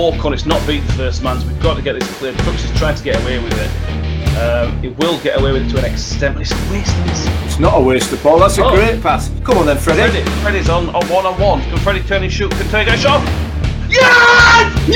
[0.00, 1.44] Four corners not beat the first man's.
[1.44, 2.34] We've got to get this cleared.
[2.38, 3.70] Crooks is trying to get away with it.
[4.38, 7.04] Um, he will get away with it to an extent, but it's a waste of
[7.04, 7.26] this.
[7.44, 8.38] It's not a waste of ball.
[8.38, 8.74] That's a Oh.
[8.74, 9.30] great pass.
[9.44, 10.10] Come on then, Freddie.
[10.10, 11.60] Freddie, Freddie's on, on one on one.
[11.64, 12.50] Can Freddie turn his shoot?
[12.50, 13.20] Can Freddie get a shot?
[13.90, 14.90] Yes!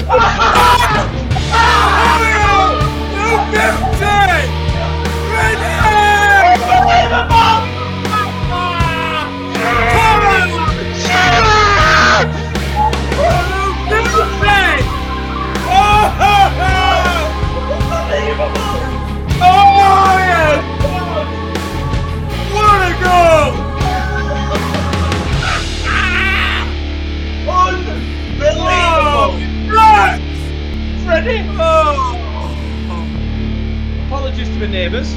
[31.05, 31.49] Freddie!
[34.07, 35.13] Apologies to the neighbours.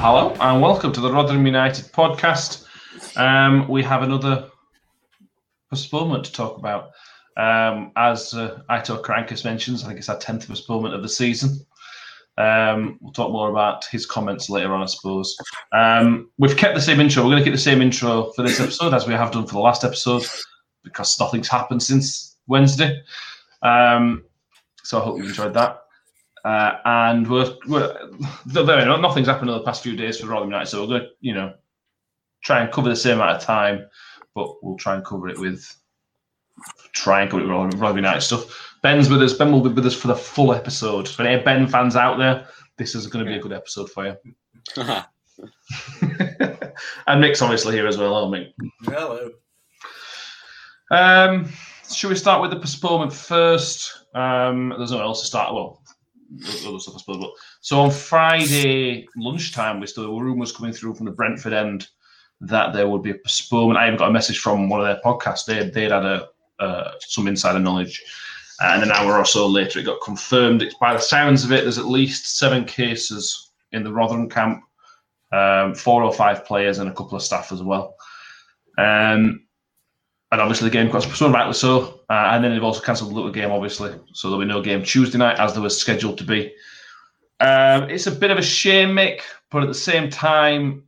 [0.00, 2.66] Hello and welcome to the Rotherham United podcast.
[3.16, 4.50] Um, we have another
[5.70, 6.90] postponement to talk about.
[7.36, 11.66] Um, as uh, Aitor Karanka's mentions, I think it's our 10th postponement of the season.
[12.36, 15.36] Um, we'll talk more about his comments later on, I suppose.
[15.72, 17.22] Um, we've kept the same intro.
[17.22, 19.54] We're going to keep the same intro for this episode as we have done for
[19.54, 20.24] the last episode
[20.82, 23.02] because nothing's happened since Wednesday.
[23.62, 24.24] Um,
[24.82, 25.80] so I hope you enjoyed that.
[26.44, 28.10] Uh, and we're, we're
[28.46, 31.32] nothing's happened in the past few days for Rotherham United, so we're going to, you
[31.32, 31.54] know,
[32.42, 33.86] try and cover the same amount of time,
[34.34, 35.66] but we'll try and cover it with
[36.92, 38.76] try and cover it with Rotherham United stuff.
[38.82, 39.32] Ben's with us.
[39.32, 41.08] Ben will be with us for the full episode.
[41.08, 44.06] For any Ben fans out there, this is going to be a good episode for
[44.06, 44.16] you.
[47.06, 48.14] and Mick's obviously here as well.
[48.14, 48.52] Oh, Mick.
[48.84, 49.30] Hello.
[50.90, 51.50] Um,
[51.92, 54.06] should we start with the postponement first?
[54.14, 55.54] Um, there's no one else to start.
[55.54, 55.82] Well,
[56.66, 57.18] other stuff I suppose.
[57.18, 61.88] But so on Friday lunchtime, we still were rumours coming through from the Brentford end
[62.40, 63.78] that there would be a postponement.
[63.78, 65.44] I even got a message from one of their podcasts.
[65.46, 66.28] They they'd had a
[66.58, 68.02] uh, some insider knowledge,
[68.60, 70.62] and an hour or so later, it got confirmed.
[70.62, 74.62] It's by the sounds of it, there's at least seven cases in the Rotherham camp,
[75.32, 77.96] um, four or five players, and a couple of staff as well.
[78.78, 79.44] Um,
[80.32, 82.00] and obviously the game got postponed rightly so.
[82.10, 84.82] Uh, and then they've also cancelled the Luton game, obviously, so there'll be no game
[84.82, 86.52] Tuesday night as there was scheduled to be.
[87.40, 90.84] Um, it's a bit of a shame, Mick, but at the same time,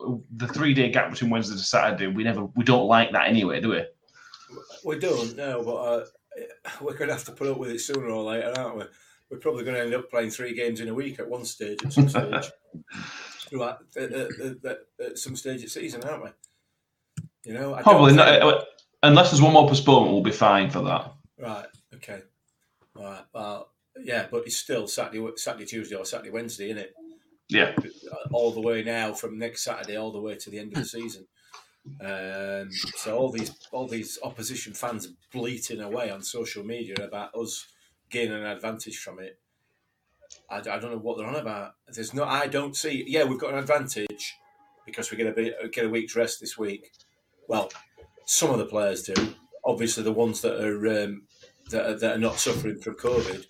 [0.00, 3.70] the three-day gap between Wednesday to Saturday, we never, we don't like that anyway, do
[3.70, 3.84] we?
[4.84, 6.04] We don't, no, but uh,
[6.80, 8.84] we're going to have to put up with it sooner or later, aren't we?
[9.30, 11.84] We're probably going to end up playing three games in a week at one stage,
[11.84, 12.50] at some stage.
[13.48, 14.30] Throughout, at, at,
[14.64, 16.30] at, at some stage of season, aren't we?
[17.44, 18.64] You know, I Probably not, uh,
[19.02, 21.12] unless there's one more postponement, we'll be fine for that.
[21.38, 21.66] Right.
[21.94, 22.22] Okay.
[22.96, 23.24] All right.
[23.34, 26.94] Well, yeah, but it's still Saturday, Saturday, Tuesday, or Saturday, Wednesday, isn't it?
[27.48, 27.74] Yeah,
[28.30, 30.84] All the way now from next Saturday, all the way to the end of the
[30.88, 31.26] season.
[32.00, 37.66] Um, so all these all these opposition fans bleating away on social media about us
[38.08, 39.38] gaining an advantage from it.
[40.48, 41.74] I, I don't know what they're on about.
[41.88, 42.24] There's no.
[42.24, 43.04] I don't see.
[43.06, 44.36] Yeah, we've got an advantage
[44.86, 46.92] because we get a bit get a week's rest this week.
[47.48, 47.70] Well,
[48.26, 49.34] some of the players do.
[49.64, 51.22] Obviously, the ones that are um,
[51.70, 53.44] that are, that are not suffering from COVID.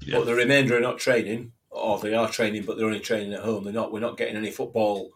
[0.00, 0.18] Yeah.
[0.18, 3.40] But the remainder are not training, or they are training, but they're only training at
[3.40, 3.64] home.
[3.64, 3.92] They're not.
[3.92, 5.10] We're not getting any football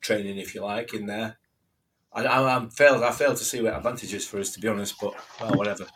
[0.00, 1.36] training, if you like, in there.
[2.12, 3.02] I, I, I'm failed.
[3.02, 4.96] I failed to see what advantages for us, to be honest.
[5.00, 5.86] But well, whatever.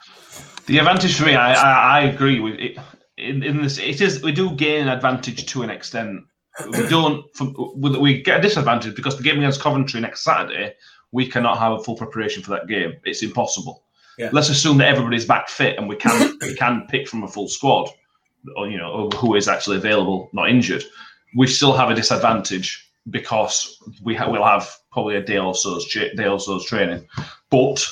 [0.66, 2.78] the advantage for me, I, I, I agree with it.
[3.16, 6.20] In, in this, it is we do gain an advantage to an extent.
[6.70, 7.24] We don't.
[7.34, 10.74] from- We get a disadvantage because the game against Coventry next Saturday,
[11.10, 12.94] we cannot have a full preparation for that game.
[13.04, 13.84] It's impossible.
[14.18, 14.30] Yeah.
[14.32, 17.48] Let's assume that everybody's back fit and we can we can pick from a full
[17.48, 17.90] squad,
[18.56, 20.84] or you know who is actually available, not injured.
[21.36, 25.86] We still have a disadvantage because we ha- will have probably a day or so's
[25.92, 27.06] day or so's training,
[27.50, 27.84] but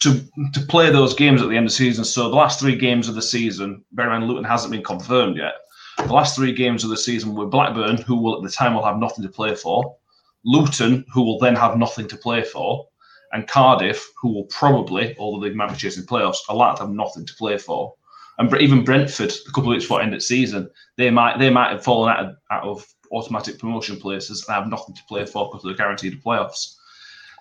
[0.00, 0.20] to
[0.52, 2.04] to play those games at the end of the season.
[2.04, 5.36] So the last three games of the season, bear in mind Luton hasn't been confirmed
[5.36, 5.54] yet.
[5.98, 8.84] The last three games of the season were Blackburn, who will at the time will
[8.84, 9.96] have nothing to play for,
[10.44, 12.86] Luton, who will then have nothing to play for,
[13.32, 16.92] and Cardiff, who will probably, although they might be chasing playoffs, are likely to have
[16.94, 17.94] nothing to play for.
[18.38, 21.72] And even Brentford, a couple of weeks before end of season, they might they might
[21.72, 25.48] have fallen out of, out of automatic promotion places and have nothing to play for
[25.48, 26.76] because they're guaranteed the playoffs.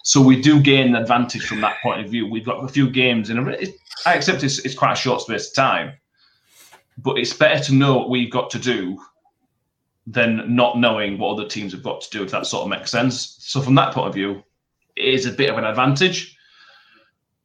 [0.03, 2.25] So we do gain an advantage from that point of view.
[2.27, 3.49] We've got a few games in a.
[3.51, 3.75] it-
[4.05, 5.91] I accept it's, it's quite a short space of time,
[6.97, 8.97] but it's better to know what we've got to do
[10.07, 12.23] than not knowing what other teams have got to do.
[12.23, 13.35] If that sort of makes sense.
[13.41, 14.41] So from that point of view,
[14.95, 16.37] it is a bit of an advantage,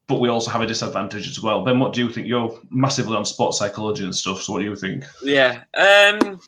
[0.06, 1.64] but we also have a disadvantage as well.
[1.64, 2.26] Ben, what do you think?
[2.28, 4.40] You're massively on sports psychology and stuff.
[4.42, 5.04] So what do you think?
[5.24, 5.64] Yeah.
[5.76, 6.40] Um,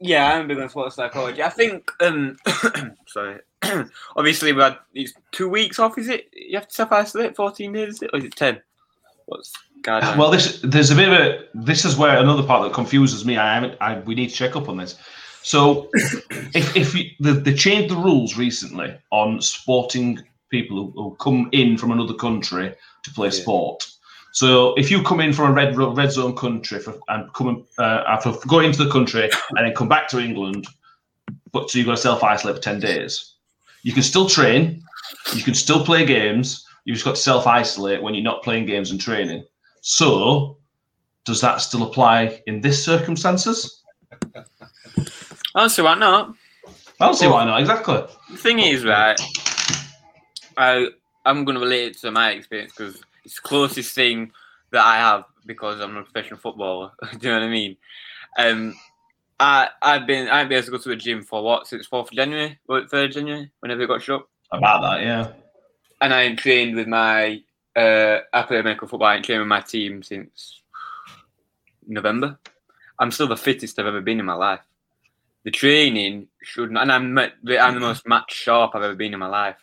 [0.00, 1.42] Yeah, I'm big on sports psychology.
[1.42, 2.36] I think, um,
[3.06, 3.40] sorry,
[4.16, 5.96] obviously we had these two weeks off.
[5.96, 6.28] Is it?
[6.32, 8.60] You have to self isolate fourteen days, is it, or is it ten?
[9.24, 9.52] What's
[9.82, 10.18] guideline?
[10.18, 11.44] Well, this there's a bit of a.
[11.54, 13.38] This is where another part that confuses me.
[13.38, 13.76] I haven't.
[13.80, 14.96] I we need to check up on this.
[15.42, 21.16] So, if if you, the, they changed the rules recently on sporting people who, who
[21.16, 23.86] come in from another country to play sport.
[24.36, 28.02] So if you come in from a red red zone country for, and come uh,
[28.06, 30.66] after going into the country and then come back to England,
[31.52, 33.36] but so you've got to self isolate for ten days,
[33.82, 34.84] you can still train,
[35.34, 36.66] you can still play games.
[36.84, 39.42] You've just got to self isolate when you're not playing games and training.
[39.80, 40.58] So,
[41.24, 43.84] does that still apply in this circumstances?
[45.54, 46.34] I'll see why not?
[47.00, 47.58] I don't see why not.
[47.58, 48.02] Exactly.
[48.32, 49.18] The thing is, right,
[50.58, 50.88] I
[51.24, 54.30] I'm going to relate it to my experience because it's closest thing
[54.70, 56.92] that I have because I'm a professional footballer.
[57.18, 57.76] Do you know what I mean?
[58.38, 58.74] Um,
[59.40, 62.10] I I've been I've been able to go to a gym for what since fourth
[62.10, 65.32] of January, or third January, whenever it got shut, About that, yeah.
[66.00, 67.42] and I trained with my
[67.74, 69.08] uh, I play American football.
[69.08, 70.60] I trained with my team since
[71.86, 72.38] November.
[72.98, 74.60] I'm still the fittest I've ever been in my life.
[75.44, 79.26] The training shouldn't, and I'm I'm the most match sharp I've ever been in my
[79.26, 79.58] life.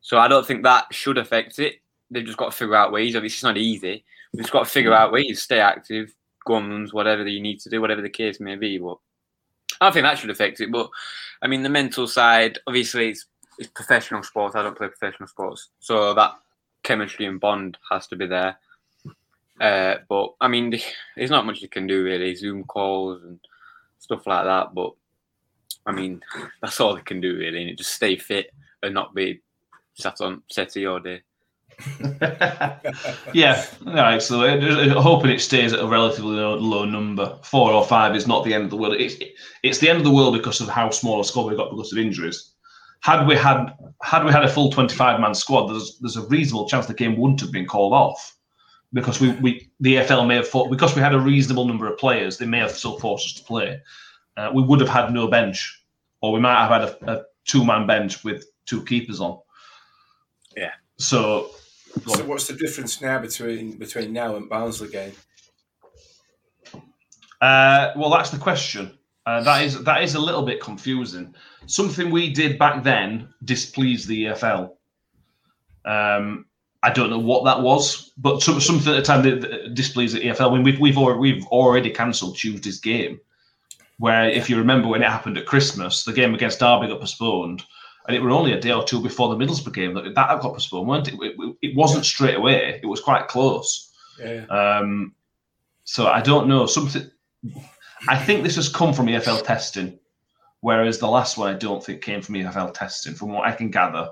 [0.00, 1.81] So I don't think that should affect it.
[2.12, 3.16] They've just got to figure out ways.
[3.16, 4.04] Obviously, it's not easy.
[4.32, 6.14] We've just got to figure out ways, stay active,
[6.44, 6.60] go
[6.92, 8.78] whatever you need to do, whatever the case may be.
[8.78, 8.98] But
[9.80, 10.70] I don't think that should affect it.
[10.70, 10.90] But
[11.40, 13.26] I mean, the mental side, obviously, it's,
[13.58, 14.54] it's professional sports.
[14.54, 16.34] I don't play professional sports, so that
[16.82, 18.56] chemistry and bond has to be there.
[19.60, 20.78] Uh, but I mean,
[21.16, 22.34] there's not much you can do really.
[22.34, 23.38] Zoom calls and
[23.98, 24.74] stuff like that.
[24.74, 24.92] But
[25.86, 26.22] I mean,
[26.62, 29.40] that's all they can do really, and just stay fit and not be
[29.94, 31.22] sat on settee all day.
[33.32, 37.38] yeah, no, so hoping it stays at a relatively low, low, number.
[37.42, 38.94] Four or five is not the end of the world.
[38.94, 39.16] It's
[39.62, 41.92] it's the end of the world because of how small a squad we got because
[41.92, 42.52] of injuries.
[43.00, 46.26] Had we had had we had a full twenty five man squad, there's there's a
[46.28, 48.36] reasonable chance the game wouldn't have been called off
[48.92, 51.98] because we, we the EFL may have fought because we had a reasonable number of
[51.98, 52.38] players.
[52.38, 53.80] They may have still forced us to play.
[54.36, 55.84] Uh, we would have had no bench,
[56.20, 59.38] or we might have had a, a two man bench with two keepers on.
[60.56, 60.72] Yeah.
[60.98, 61.50] So
[62.06, 65.12] so what's the difference now between between now and Barnsley game?
[67.40, 68.98] Uh, well, that's the question.
[69.26, 71.34] Uh, that is that is a little bit confusing.
[71.66, 74.70] Something we did back then displeased the EFL.
[75.84, 76.46] Um,
[76.82, 80.20] I don't know what that was, but some, something at the time that displeased the
[80.20, 80.50] EFL.
[80.50, 83.20] I mean, we've we've already, we've already cancelled Tuesday's game,
[83.98, 87.62] where if you remember when it happened at Christmas, the game against Derby got postponed
[88.06, 90.54] and it were only a day or two before the Middlesbrough game that that got
[90.54, 91.14] postponed, weren't it?
[91.20, 92.80] It, it wasn't straight away.
[92.82, 93.92] It was quite close.
[94.18, 94.44] Yeah.
[94.46, 95.14] Um,
[95.84, 96.66] so I don't know.
[96.66, 97.10] Something.
[98.08, 99.98] I think this has come from EFL testing,
[100.60, 103.14] whereas the last one I don't think came from EFL testing.
[103.14, 104.10] From what I can gather,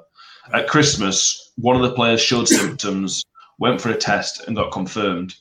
[0.53, 3.25] at Christmas, one of the players showed symptoms,
[3.59, 5.35] went for a test, and got confirmed.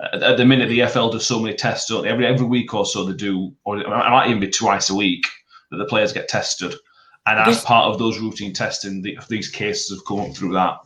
[0.00, 2.08] At, at the minute, the EFL does so many tests, don't they?
[2.08, 5.24] Every every week or so they do, or it might even be twice a week
[5.70, 6.74] that the players get tested.
[7.26, 10.52] And as This- part of those routine testing, the, these cases have come up through
[10.54, 10.78] that.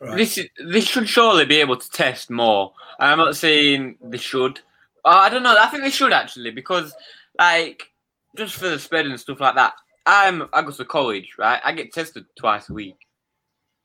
[0.00, 0.16] Right.
[0.16, 2.72] This this should surely be able to test more.
[3.00, 4.60] I'm not saying they should.
[5.04, 5.56] Uh, I don't know.
[5.58, 6.94] I think they should actually because,
[7.38, 7.90] like,
[8.36, 9.74] just for the spread and stuff like that.
[10.06, 11.60] I'm I go to college, right?
[11.64, 12.96] I get tested twice a week.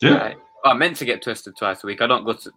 [0.01, 0.17] Yeah.
[0.17, 0.37] Right.
[0.63, 2.01] Well, I'm meant to get tested twice a week.
[2.01, 2.51] I don't go to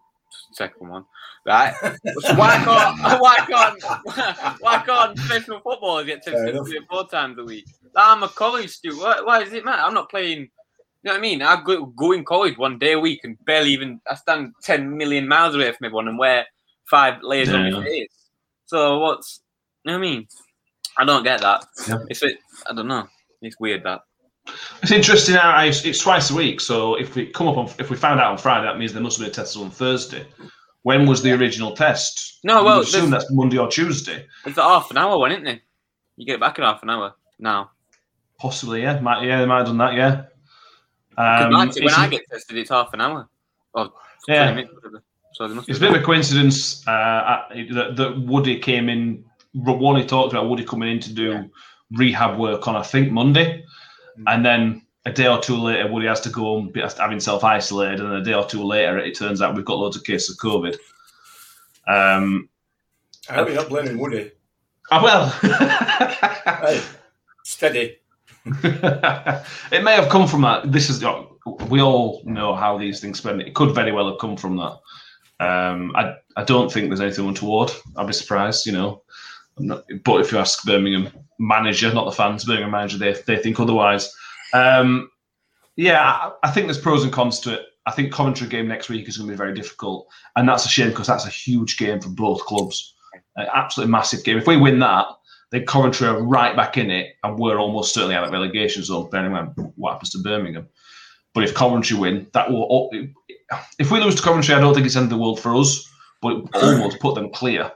[0.52, 1.04] second one,
[1.44, 1.75] right?
[2.20, 3.82] So why can't why can't
[4.61, 7.66] why can't professional footballers get tested three or four times a week?
[7.97, 9.02] Ah, I'm a college student.
[9.02, 9.83] Why, why does it matter?
[9.83, 10.40] I'm not playing.
[10.40, 10.49] You
[11.05, 11.43] know what I mean?
[11.43, 14.97] I go, go in college one day a week and barely even I stand ten
[14.97, 16.47] million miles away from everyone and wear
[16.90, 17.71] five layers on Yeah.
[17.78, 18.09] my face.
[18.66, 19.40] So what's
[19.85, 20.26] you know what I mean?
[20.99, 21.64] I don't get that.
[21.88, 21.99] Yeah.
[22.09, 22.38] It's it,
[22.69, 23.07] I don't know.
[23.43, 24.00] It's weird that.
[24.83, 26.61] It's interesting how I, it's twice a week.
[26.61, 29.02] So if we come up on, if we found out on Friday, that means there
[29.02, 30.25] must have been a test on Thursday.
[30.83, 32.38] When was the original test?
[32.45, 34.25] No, well, assume that's Monday or Tuesday.
[34.45, 35.61] It's a half an hour one, isn't it?
[36.16, 37.71] You get it back in half an hour now.
[38.38, 39.00] Possibly, yeah.
[39.00, 40.25] Might, yeah, they might have done that, yeah.
[41.19, 43.28] Um, mine- when it's, I get tested, it's half an hour.
[43.75, 43.93] Or
[44.28, 44.73] yeah, minutes.
[45.33, 49.25] So it's a bit of a coincidence uh, uh, that, that Woody came in.
[49.52, 51.45] One he talked about Woody coming in to do Yeah.
[51.93, 53.62] rehab work on, I think, Monday.
[54.19, 54.25] Mm.
[54.26, 57.45] And then a day or two later, Woody has to go and be having self
[57.45, 58.00] isolated.
[58.00, 60.37] And a day or two later, it turns out we've got loads of cases of
[60.38, 60.76] COVID.
[61.87, 62.49] Um,
[63.31, 64.33] I hope you're not blaming Woody.
[64.90, 65.28] ah, well,
[66.66, 66.83] Hey,
[67.45, 67.99] steady.
[69.72, 70.70] it may have come from that.
[70.70, 71.04] This is
[71.68, 73.40] we all know how these things spread.
[73.40, 74.78] It could very well have come from that.
[75.38, 77.72] Um, I I don't think there's anything untoward.
[77.96, 79.02] I'd be surprised, you know.
[79.58, 83.58] Not, but if you ask Birmingham manager, not the fans, Birmingham manager, they, they think
[83.58, 84.14] otherwise.
[84.52, 85.10] Um,
[85.76, 87.66] yeah, I, I think there's pros and cons to it.
[87.86, 90.68] I think Coventry game next week is going to be very difficult, and that's a
[90.68, 92.94] shame because that's a huge game for both clubs.
[93.36, 94.38] An absolutely massive game.
[94.38, 95.06] If we win that,
[95.50, 99.08] then Coventry are right back in it, and we're almost certainly out of relegation zone.
[99.10, 100.68] Bearing in mind what happens to Birmingham,
[101.34, 102.90] but if Coventry win, that will.
[103.78, 105.54] If we lose to Coventry, I don't think it's the end of the world for
[105.54, 105.88] us,
[106.20, 107.70] but it almost put them clear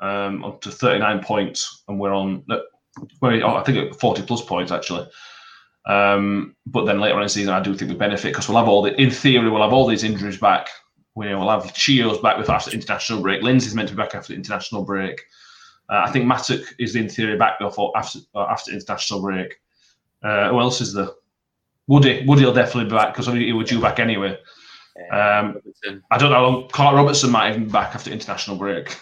[0.00, 2.44] um, up to 39 points, and we're on.
[3.20, 5.08] Well, I think 40 plus points actually.
[5.86, 8.58] Um, but then later on in the season, I do think we benefit because we'll
[8.58, 10.68] have all the, in theory, we'll have all these injuries back.
[11.14, 13.42] We, will have Chio's back with after international break.
[13.42, 15.20] Lindsay's meant to be back after the international break.
[15.88, 19.60] Uh, I think Mattock is in theory back before after uh, after international break.
[20.22, 21.08] Uh, who else is there?
[21.86, 22.24] Woody.
[22.26, 24.36] Woody will definitely be back because he was due back anyway.
[25.10, 25.60] Um,
[26.10, 26.68] I don't know how long.
[26.68, 28.98] Clark Robertson might even be back after international break.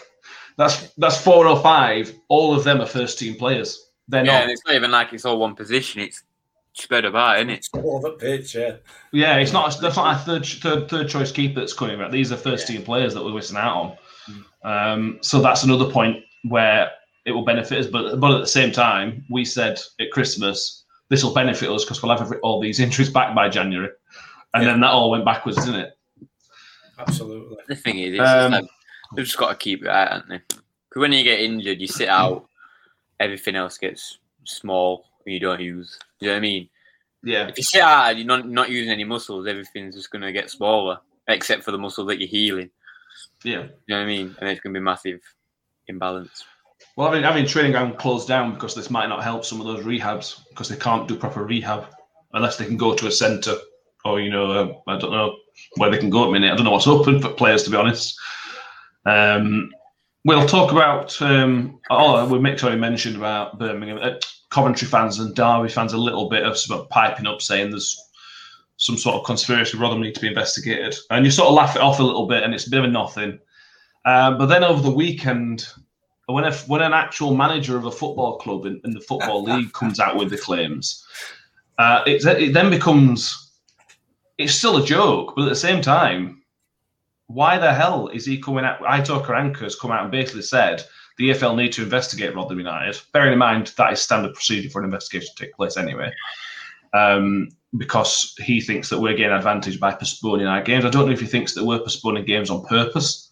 [0.57, 2.13] That's that's four or five.
[2.29, 3.89] All of them are first team players.
[4.07, 4.43] They're yeah, not.
[4.43, 6.01] and it's not even like it's all one position.
[6.01, 6.23] It's
[6.73, 7.67] spread about, isn't it?
[7.73, 8.77] All the pitch, yeah.
[9.11, 9.75] Yeah, it's not.
[9.81, 12.11] That's not a third third, third choice keeper that's coming back.
[12.11, 13.97] These are first team players that we're missing out on.
[14.63, 16.91] Um, so that's another point where
[17.25, 17.87] it will benefit us.
[17.87, 22.01] But but at the same time, we said at Christmas this will benefit us because
[22.03, 23.89] we'll have every, all these injuries back by January,
[24.53, 24.71] and Yeah.
[24.71, 25.97] then that all went backwards, didn't it?
[26.99, 27.57] Absolutely.
[27.67, 28.71] The thing is, it's Um, just like,
[29.15, 30.37] they've just got to keep it out, haven't they?
[30.47, 32.47] Because when you get injured, you sit out,
[33.19, 35.97] everything else gets small and you don't use.
[36.19, 36.69] You know what I mean?
[37.23, 40.31] Yeah, If you sit out, you're not, not using any muscles, everything's just going to
[40.31, 42.69] get smaller, except for the muscle that you're healing.
[43.43, 43.63] yeah.
[43.63, 44.35] You know what I mean?
[44.39, 45.19] And it's going to be massive
[45.87, 46.43] imbalance.
[46.95, 49.85] Well, having having training ground closed down because this might not help some of those
[49.85, 51.87] rehabs because they can't do proper rehab
[52.33, 53.55] unless they can go to a centre
[54.05, 55.37] or you know uh, I don't know
[55.75, 56.51] where they can go at minute.
[56.51, 58.17] I don't know what's open for players to be honest.
[59.05, 59.71] Um,
[60.25, 61.19] we'll talk about.
[61.21, 65.97] Um, oh, we Mick already mentioned about Birmingham, uh, Coventry fans and Derby fans a
[65.97, 67.97] little bit of sort of piping up saying there's
[68.77, 69.77] some sort of conspiracy.
[69.77, 72.43] Rotherham need to be investigated, and you sort of laugh it off a little bit,
[72.43, 73.39] and it's a bit of nothing.
[74.07, 75.67] Uh, but then over the weekend,
[76.27, 79.71] when a, when an actual manager of a football club in, in the football league
[79.73, 81.05] comes out with the claims,
[81.77, 83.51] uh, it, it then becomes
[84.37, 86.41] it's still a joke, but at the same time,
[87.27, 88.79] why the hell is he coming out?
[88.79, 90.85] Aitor Karanka has come out and basically said
[91.17, 93.01] the EFL need to investigate Rotherham United.
[93.11, 96.13] Bearing in mind that is standard procedure for an investigation to take place anyway,
[96.93, 100.85] um, because he thinks that we're getting advantage by postponing our games.
[100.85, 103.26] I don't know if he thinks that we're postponing games on purpose.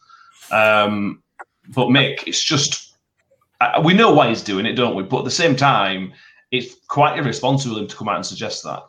[0.52, 1.22] Um,
[1.70, 2.96] but Mick, it's just
[3.62, 5.04] uh, we know why he's doing it, don't we?
[5.04, 6.14] But at the same time,
[6.52, 8.84] it's quite irresponsible of him to come out and suggest that.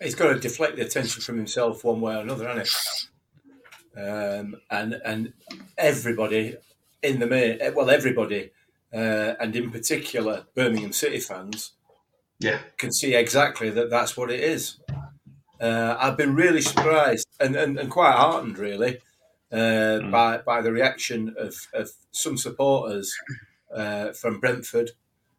[0.00, 4.00] He's got to deflect the attention from himself one way or another, hasn't he?
[4.00, 5.32] Um, and and
[5.78, 6.56] everybody
[7.02, 8.50] in the main, well, everybody,
[8.92, 11.72] uh, and in particular Birmingham City fans,
[12.40, 14.78] Yeah, can see exactly that that's what it is.
[15.60, 18.98] Uh, I've been really surprised and, and, and quite heartened, really,
[19.52, 23.14] uh, by by the reaction of, of some supporters
[23.74, 24.92] uh, from Brentford,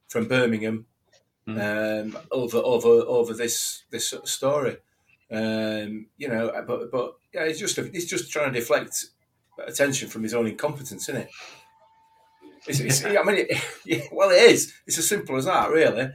[0.07, 0.85] from Birmingham,
[1.47, 4.77] um, over over over this this sort of story.
[5.31, 9.07] Um, you know, but but yeah, he's just he's just trying to deflect
[9.65, 11.29] attention from his own incompetence, isn't it?
[12.67, 14.73] It's, it's, I mean, it, yeah, well, it is.
[14.85, 16.11] It's as simple as that, really.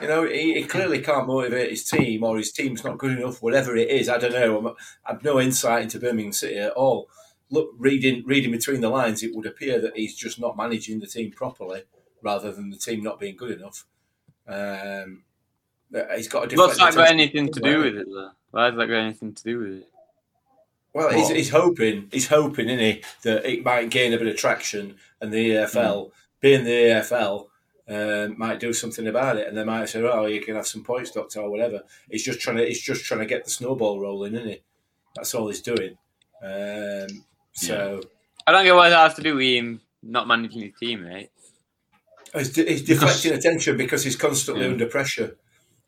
[0.00, 3.42] You know, he, he clearly can't motivate his team, or his team's not good enough.
[3.42, 4.58] Whatever it is, I don't know.
[4.58, 4.74] I'm,
[5.06, 7.08] I've no insight into Birmingham City at all.
[7.52, 11.06] Look, reading reading between the lines, it would appear that he's just not managing the
[11.06, 11.82] team properly,
[12.22, 13.84] rather than the team not being good enough.
[14.48, 15.22] Um,
[16.16, 16.56] he's got to.
[16.56, 18.30] What's that got anything to do with it, though?
[18.52, 19.88] Why has that got anything to do with it?
[20.94, 24.36] Well, he's, he's hoping, he's hoping, isn't he, that it might gain a bit of
[24.36, 27.46] traction, and the EFL, being the EFL,
[27.88, 30.84] um, might do something about it, and they might say, "Oh, you can have some
[30.84, 34.00] points, doctor, or whatever." He's just trying to, he's just trying to get the snowball
[34.00, 34.62] rolling, isn't he?
[35.14, 35.96] That's all he's doing.
[36.42, 38.00] Um, so
[38.46, 41.30] I don't get what that has to do with him not managing his team, mate.
[42.34, 44.72] he's, he's deflecting attention because he's constantly Yeah.
[44.72, 45.36] under pressure.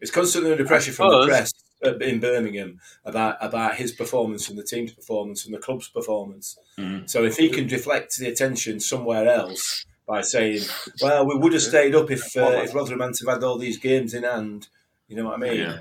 [0.00, 1.52] He's constantly under pressure from the press
[1.84, 6.58] uh, in Birmingham about about his performance and the team's performance and the club's performance.
[6.78, 7.08] Mhm.
[7.08, 10.62] So if he can deflect the attention somewhere else by saying,
[11.00, 14.12] "Well, we would have stayed up if uh, if Rotherham hadn't had all these games
[14.14, 14.68] in hand,"
[15.08, 15.80] you know what I mean?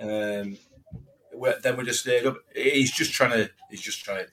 [0.00, 0.58] Um,
[1.34, 2.36] we- then we just stayed up.
[2.54, 3.50] He's just trying to.
[3.70, 4.26] He's just trying.
[4.26, 4.30] To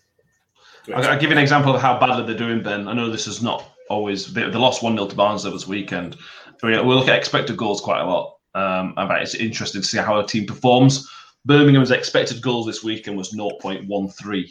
[0.94, 2.88] I'll, I'll give you an example of how badly they're doing, Ben.
[2.88, 6.18] I know this is not always, they, they lost 1 0 to Barnsley this weekend.
[6.64, 8.36] We, we look at expected goals quite a lot.
[8.56, 11.10] Um, and it's interesting to see how a team performs.
[11.46, 14.44] Birmingham's expected goals this weekend was 0.13.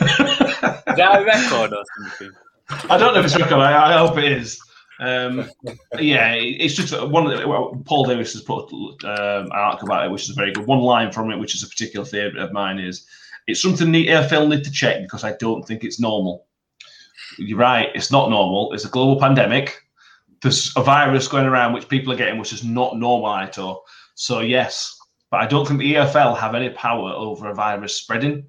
[0.00, 2.30] Is that a record or something?
[2.90, 3.54] I don't know if it's record.
[3.54, 4.60] I, I hope it is.
[5.00, 5.48] Um,
[5.98, 7.30] yeah, it's just one.
[7.30, 10.52] Of the, well, Paul Davis has put um, an article about it, which is very
[10.52, 10.66] good.
[10.66, 13.06] One line from it, which is a particular favourite of mine, is
[13.48, 16.46] it's something the EFL need to check because I don't think it's normal.
[17.38, 18.72] You're right, it's not normal.
[18.74, 19.80] It's a global pandemic.
[20.42, 23.84] There's a virus going around which people are getting, which is not normal at all.
[24.14, 24.94] So yes,
[25.30, 28.44] but I don't think the EFL have any power over a virus spreading.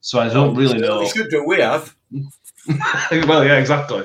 [0.00, 1.02] So I don't really know.
[1.02, 1.96] It's good that we have.
[3.28, 4.04] well, yeah, exactly.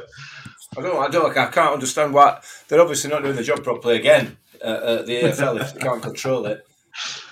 [0.76, 0.98] I don't.
[0.98, 1.38] I don't.
[1.38, 5.22] I can't understand why they're obviously not doing the job properly again uh, at the
[5.22, 6.66] EFL if they can't control it.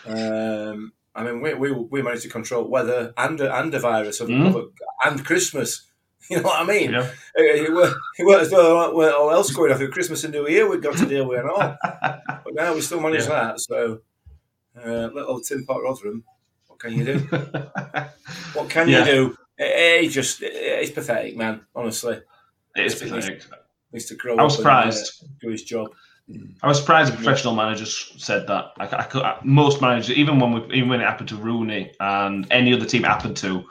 [0.05, 4.29] Um, I mean, we, we we managed to control weather and and a virus of,
[4.29, 4.71] Mm.
[5.05, 5.85] and Christmas.
[6.29, 6.91] You know what I mean?
[6.91, 7.09] Yeah.
[7.33, 10.47] It, it, weren't- it weren't as though weren't all else going with Christmas and New
[10.47, 11.75] Year we've got to deal with and all.
[12.43, 13.59] But now we still manage that.
[13.61, 14.01] So,
[14.77, 16.23] uh, little Tim Pot Rotherham,
[16.67, 17.27] what can you do?
[18.53, 18.99] What can Yeah.
[18.99, 19.37] you do?
[19.57, 21.61] It, it just it, it's pathetic, man.
[21.75, 22.21] Honestly,
[22.75, 23.43] It is pathetic.
[23.91, 25.25] needs to grow I was up and, uh, surprised.
[25.41, 25.87] do his job.
[26.61, 28.71] I was surprised professional managers said that.
[28.79, 32.45] I, I could, most managers, even when we, even when it happened to Rooney and
[32.51, 33.63] any other team happened to,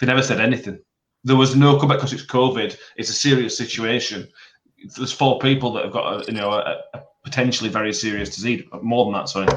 [0.00, 0.78] they never said anything.
[1.24, 2.76] There was no comeback because it's COVID.
[2.96, 4.28] It's a serious situation.
[4.96, 8.62] There's four people that have got a, you know a, a potentially very serious disease,
[8.82, 9.28] more than that.
[9.28, 9.48] Sorry.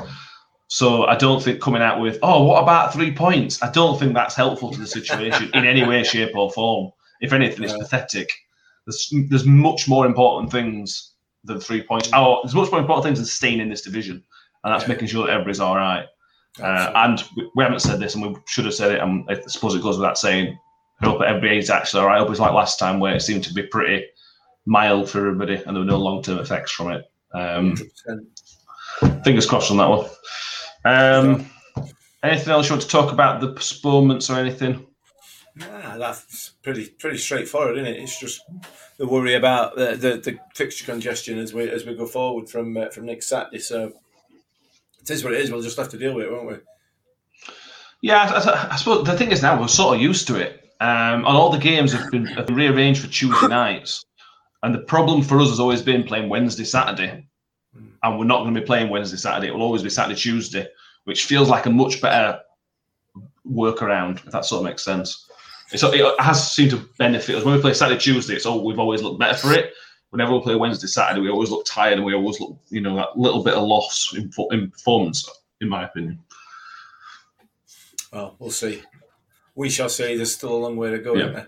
[0.68, 3.62] So I don't think coming out with oh what about three points?
[3.62, 6.92] I don't think that's helpful to the situation in any way, shape, or form.
[7.22, 8.32] If anything, it's pathetic.
[8.88, 11.12] There's there's much more important things
[11.44, 12.10] than three points.
[12.14, 14.24] Oh, there's much more important things than staying in this division,
[14.64, 14.90] and that's Yeah.
[14.90, 16.06] making sure that everybody's all right.
[16.62, 19.02] Uh, and we, we haven't said this, and we should have said it.
[19.02, 20.58] And I suppose it goes without saying.
[21.02, 22.18] I hope that everybody's actually all right.
[22.18, 24.06] I hope it's like last time where it seemed to be pretty
[24.68, 27.06] mild for everybody, and there were no long-term effects from it.
[27.34, 27.76] Um,
[29.24, 30.10] fingers crossed on that one.
[30.86, 31.50] Um,
[32.22, 34.86] anything else you want to talk about the postponements or anything?
[35.56, 38.00] Nah, that's pretty pretty straightforward, isn't it?
[38.00, 38.42] It's just
[38.98, 42.78] the worry about the, the, the fixture congestion as we as we go forward from
[42.78, 43.60] uh, from next Saturday.
[43.60, 43.92] So
[45.02, 45.52] it is what it is.
[45.52, 46.56] We'll just have to deal with it, won't we?
[48.02, 50.58] Yeah, I, I- I suppose the thing is now we're sort of used to it.
[50.80, 54.04] Um, and all the games have been, have been rearranged for Tuesday nights.
[54.64, 57.28] And the problem for us has always been playing Wednesday, Saturday.
[58.02, 59.48] And we're not going to be playing Wednesday, Saturday.
[59.50, 60.68] It will always be Saturday, Tuesday,
[61.04, 62.40] which feels like a much better
[63.48, 65.30] workaround, if that sort of makes sense.
[65.72, 67.44] It's, it has seemed to benefit us.
[67.46, 69.74] When we play Saturday, Tuesday, it's all, we've always looked better for it.
[70.10, 72.96] Whenever we play Wednesday, Saturday, we always look tired and we always look, you know,
[72.98, 75.30] that little bit of loss in, in performance,
[75.62, 76.20] in my opinion.
[78.12, 78.82] Well, we'll see.
[79.56, 80.16] We shall see.
[80.18, 81.22] There's still a long way to go, Yeah.
[81.22, 81.48] isn't there?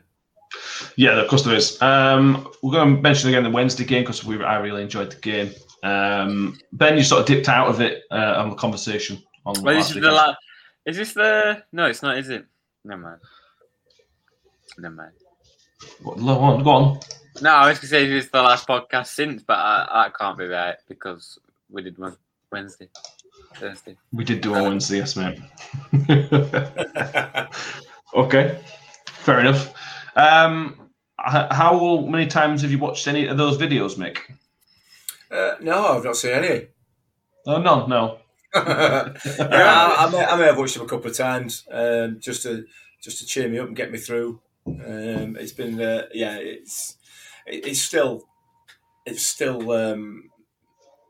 [0.95, 1.81] Yeah, of course there is.
[1.81, 5.15] Um, we're going to mention again the Wednesday game because we I really enjoyed the
[5.17, 5.51] game.
[5.83, 9.21] Um, ben, you sort of dipped out of it uh, on the conversation.
[9.45, 10.35] On Well, this is the la-
[10.85, 11.63] Is this the?
[11.71, 12.17] No, it's not.
[12.19, 12.45] Is it?
[12.85, 13.21] Never mind.
[14.77, 15.11] Never mind.
[16.03, 16.99] Go on, go on.
[17.41, 20.37] No, I was gonna say this is the last podcast since, but I, that can't
[20.37, 22.15] be right because we did one
[22.51, 22.89] Wednesday,
[23.55, 23.97] Thursday.
[24.11, 25.39] We did do on Wednesday, yes, mate.
[28.15, 28.59] okay,
[29.05, 29.73] fair enough.
[30.15, 34.19] Um, how many times have you watched any of those videos, Mick?
[35.31, 36.67] Uh, no, I've not seen any.
[37.47, 38.19] Oh, no, no.
[38.55, 42.43] yeah, I, I, may, I may have watched them a couple of times um, just
[42.43, 42.65] to
[43.01, 44.39] just to cheer me up and get me through.
[44.65, 46.97] Um, it's been uh, yeah, it's
[47.45, 48.23] it, it's still
[49.05, 50.29] it's still um,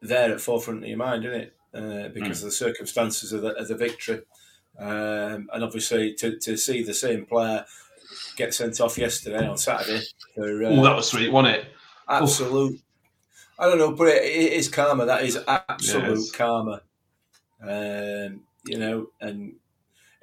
[0.01, 1.55] there at forefront of your mind, isn't it?
[1.73, 4.21] Uh, because of the circumstances of the, of the victory,
[4.79, 7.65] um, and obviously to, to see the same player
[8.35, 10.01] get sent off yesterday on Saturday
[10.35, 11.67] for uh, Oh, that was sweet, wasn't it?
[12.07, 12.79] absolute.
[13.59, 15.05] I don't know, but it, it is karma.
[15.05, 16.31] That is absolute Yes.
[16.31, 16.81] karma.
[17.61, 19.55] Um, you know, and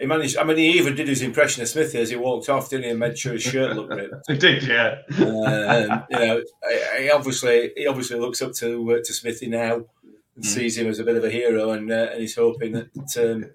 [0.00, 0.36] he managed.
[0.38, 2.90] I mean, he even did his impression of Smithy as he walked off, didn't he?
[2.90, 4.14] And made sure his shirt looked ripped.
[4.28, 5.02] he did, yeah.
[5.18, 6.42] Um, you know,
[6.98, 9.84] he obviously he obviously looks up to uh, to Smithy now and
[10.38, 10.44] Mm.
[10.44, 13.50] sees him as a bit of a hero, and uh, and he's hoping that um,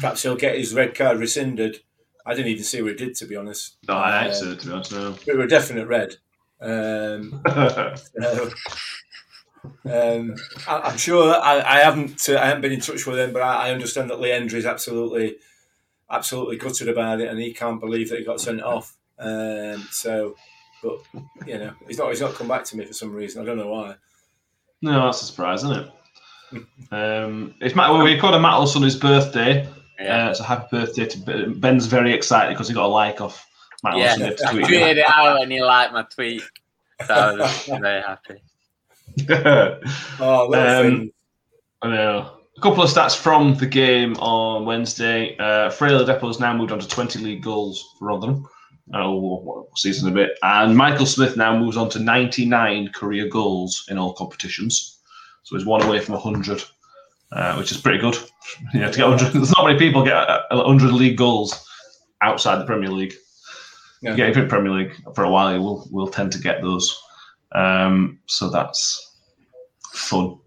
[0.00, 1.80] perhaps he'll get his red card rescinded.
[2.24, 3.78] I didn't even see what he did, to be honest.
[3.88, 5.12] No, I Uh, seen it, to be honest, no.
[5.12, 6.16] But it were a definite red.
[6.60, 8.50] Um, so,
[9.86, 10.34] um,
[10.68, 13.42] I, I'm sure I, I haven't uh, I haven't been in touch with him, but
[13.42, 15.36] I, I understand that Leandri is absolutely
[16.10, 18.96] absolutely gutted about it, and he can't believe that he got sent off.
[19.18, 20.34] Um, so,
[20.82, 20.98] but
[21.46, 23.42] you know, he's not he's not come back to me for some reason.
[23.42, 23.94] I don't know why.
[24.82, 25.90] No, that's a surprise, isn't it?
[26.90, 27.90] Um, it's Matt.
[27.90, 29.68] Well, we called a Matt on his birthday.
[30.00, 31.60] Yeah, Uh, so happy birthday to Ben.
[31.60, 33.46] Ben's very excited because he got a like off
[33.84, 34.10] Matt yeah.
[34.18, 34.64] Olson I tweet.
[34.66, 36.42] tweeted it out and he liked my tweet,
[37.06, 38.42] so I was very happy.
[40.20, 41.12] Oh, little Um.
[41.82, 42.39] I know.
[42.60, 45.34] A couple of stats from the game on Wednesday.
[45.38, 48.46] Uh, Freddie Ladapo's now moved on to 20 league goals for Rotherham.
[48.92, 50.32] Oh, season a bit.
[50.42, 54.98] And Michael Smith now moves on to 99 career goals in all competitions.
[55.42, 56.62] So he's one away from 100,
[57.32, 58.18] uh, which is pretty good.
[58.74, 61.66] You know, to get 100, there's not many people get 100 league goals
[62.20, 63.14] outside the Premier League.
[64.02, 64.16] Yeah.
[64.16, 67.00] Getting for the Premier League for a while, we'll we'll tend to get those.
[67.52, 69.16] Um, so that's
[69.92, 70.40] fun.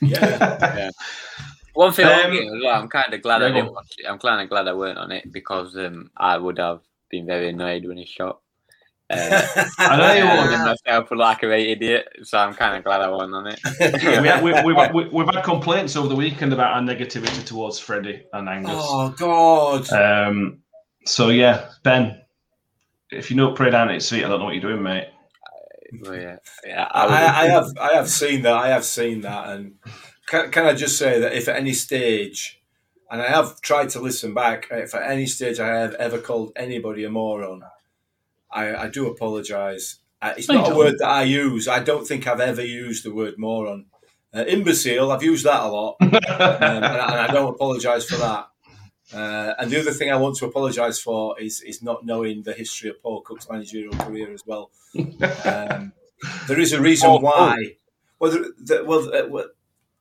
[0.00, 0.20] Yeah.
[0.76, 0.90] yeah.
[1.74, 4.06] One thing um, I'm kind of glad yeah, I didn't watch it.
[4.08, 6.80] I'm kind of glad I weren't on it because um, I would have
[7.10, 8.40] been very annoyed when he shot.
[9.12, 9.42] Uh,
[9.76, 10.76] I know you would.
[10.86, 13.58] myself like a great idiot, so I'm kind of glad I wasn't on it.
[14.22, 17.80] we have, we, we've, we, we've had complaints over the weekend about our negativity towards
[17.80, 18.72] Freddie and Angus.
[18.72, 19.92] Oh God!
[19.92, 20.58] Um,
[21.06, 22.22] so yeah, Ben,
[23.10, 25.08] if you don't pray down at his feet, I don't know what you're doing, mate.
[26.02, 26.86] Well, yeah, yeah.
[26.92, 28.54] I, I, I, have, I have seen that.
[28.54, 29.74] I have seen that, and
[30.30, 32.62] can, can I just say that if at any stage,
[33.10, 36.52] and I have tried to listen back, if at any stage I have ever called
[36.54, 37.62] anybody a moron,
[38.48, 39.96] I, I do apologise.
[40.22, 41.66] Uh, it's not a word that I use.
[41.66, 43.86] I don't think I've ever used the word moron.
[44.32, 48.46] Uh, imbecile, I've used that a lot, um, and, and, I don't apologise for that.
[49.12, 52.52] Uh, and the other thing I want to apologise for is is not knowing the
[52.52, 54.70] history of Paul Cook's managerial career as well.
[55.44, 55.92] Um,
[56.46, 57.56] there is a reason oh, why.
[57.58, 57.70] Oh.
[58.18, 59.46] Well, the, the, well, uh, well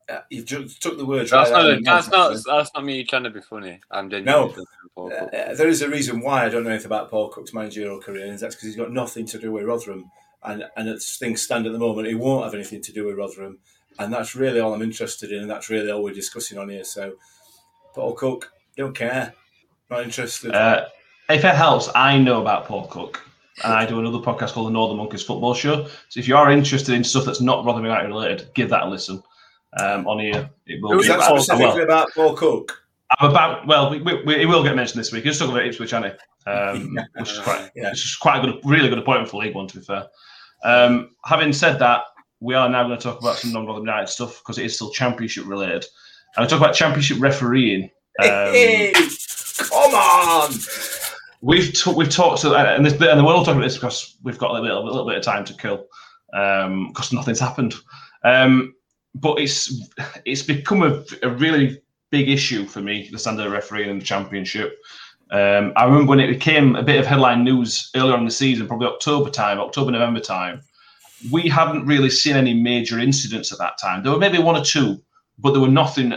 [0.09, 1.79] uh, you just took the words that's right.
[1.81, 2.37] Not, that's not.
[2.45, 3.79] That's not me trying to be funny.
[3.91, 4.65] I'm genuinely.
[4.97, 7.53] No, uh, uh, there is a reason why I don't know anything about Paul Cook's
[7.53, 10.11] managerial career, and that's because he's got nothing to do with Rotherham.
[10.43, 13.17] And and as things stand at the moment, he won't have anything to do with
[13.17, 13.59] Rotherham,
[13.99, 16.83] and that's really all I'm interested in, and that's really all we're discussing on here.
[16.83, 17.13] So,
[17.93, 19.33] Paul Cook, don't care.
[19.89, 20.53] Not interested.
[20.53, 20.87] Uh,
[21.29, 23.25] if it helps, I know about Paul Cook.
[23.61, 25.85] And I do another podcast called the Northern Monkeys Football Show.
[26.07, 28.89] So if you are interested in stuff that's not Rotherham United related, give that a
[28.89, 29.21] listen.
[29.77, 30.99] Um, on here, it will.
[30.99, 32.83] Is that specifically well, about Paul Cook?
[33.19, 33.67] I'm about.
[33.67, 35.25] Well, we, we, it will get mentioned this week.
[35.25, 36.11] Let's talk about Ipswich, Annie,
[36.47, 37.89] um, which is quite, yeah.
[37.89, 39.67] which is quite a good, really good appointment for League One.
[39.67, 40.07] To be fair.
[40.63, 42.01] Um, having said that,
[42.39, 44.91] we are now going to talk about some non-Rotherham United stuff because it is still
[44.91, 45.85] Championship related.
[46.35, 47.89] And we talk about Championship refereeing.
[48.19, 49.07] Hey, um,
[49.57, 50.51] come on.
[51.41, 54.51] We've t- we've talked to and this and we'll talk about this because we've got
[54.51, 55.87] a little, bit, a little bit of time to kill
[56.31, 57.75] because um, nothing's happened.
[58.23, 58.75] Um,
[59.21, 59.73] but it's
[60.25, 64.05] it's become a, a, really big issue for me the standard of refereeing in the
[64.05, 64.77] championship.
[65.31, 68.31] Um, I remember when it became a bit of headline news earlier on in the
[68.31, 70.61] season, probably October time, October November time.
[71.31, 74.01] We hadn't really seen any major incidents at that time.
[74.01, 74.99] There were maybe one or two,
[75.37, 76.13] but there were nothing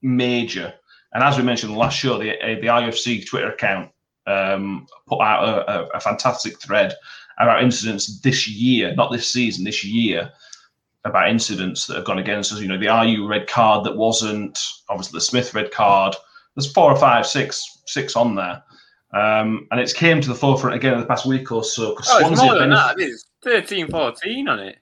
[0.00, 0.72] major.
[1.12, 3.90] And as we mentioned the last show, the, uh, the IFC Twitter account
[4.26, 6.94] um, put out a, a, a, fantastic thread
[7.38, 10.32] about incidents this year, not this season, this year,
[11.06, 12.60] about incidents that have gone against us.
[12.60, 16.14] You know, the Ayew red card that wasn't, obviously the Smith red card.
[16.54, 18.62] There's four or five, six, six on there.
[19.14, 21.96] Um, and it's came to the forefront again in the past week or so.
[21.98, 22.96] Oh, Swansea more than that.
[22.98, 24.78] It's 13, 14 on it.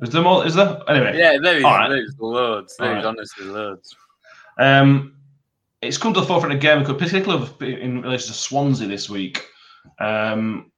[0.00, 0.46] Is there more?
[0.46, 0.78] Is there?
[0.88, 1.18] Anyway.
[1.18, 1.88] Yeah, there is, right.
[1.88, 2.74] there's loads.
[2.78, 3.04] There's right.
[3.04, 3.94] honestly loads.
[4.58, 5.16] Um,
[5.82, 9.44] it's come to the forefront again, particularly in relation to Swansea this week.
[10.00, 10.70] Um,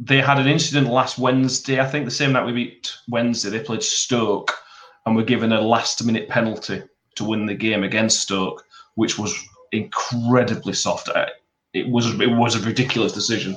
[0.00, 1.80] they had an incident last Wednesday.
[1.80, 4.52] I think the same night we beat Wednesday, they played Stoke
[5.06, 6.82] and were given a last minute penalty
[7.16, 8.64] to win the game against Stoke,
[8.96, 9.34] which was
[9.72, 11.08] incredibly soft.
[11.72, 13.56] It was it was a ridiculous decision.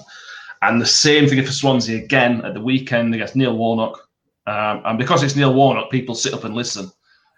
[0.61, 4.09] And the same thing for Swansea again at the weekend against Neil Warnock.
[4.47, 6.89] Um, and because it's Neil Warnock, people sit up and listen.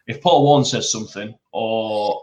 [0.08, 2.22] If Paul Warne says something, or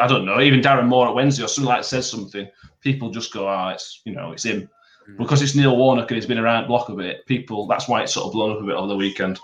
[0.00, 2.48] I don't know, even Darren Moore at Wednesday or something like says something,
[2.80, 4.68] people just go, ah, oh, it's you know, it's him.
[5.08, 5.16] Mm.
[5.18, 8.02] Because it's Neil Warnock and he's been around the block a bit, people that's why
[8.02, 9.40] it's sort of blown up a bit over the weekend.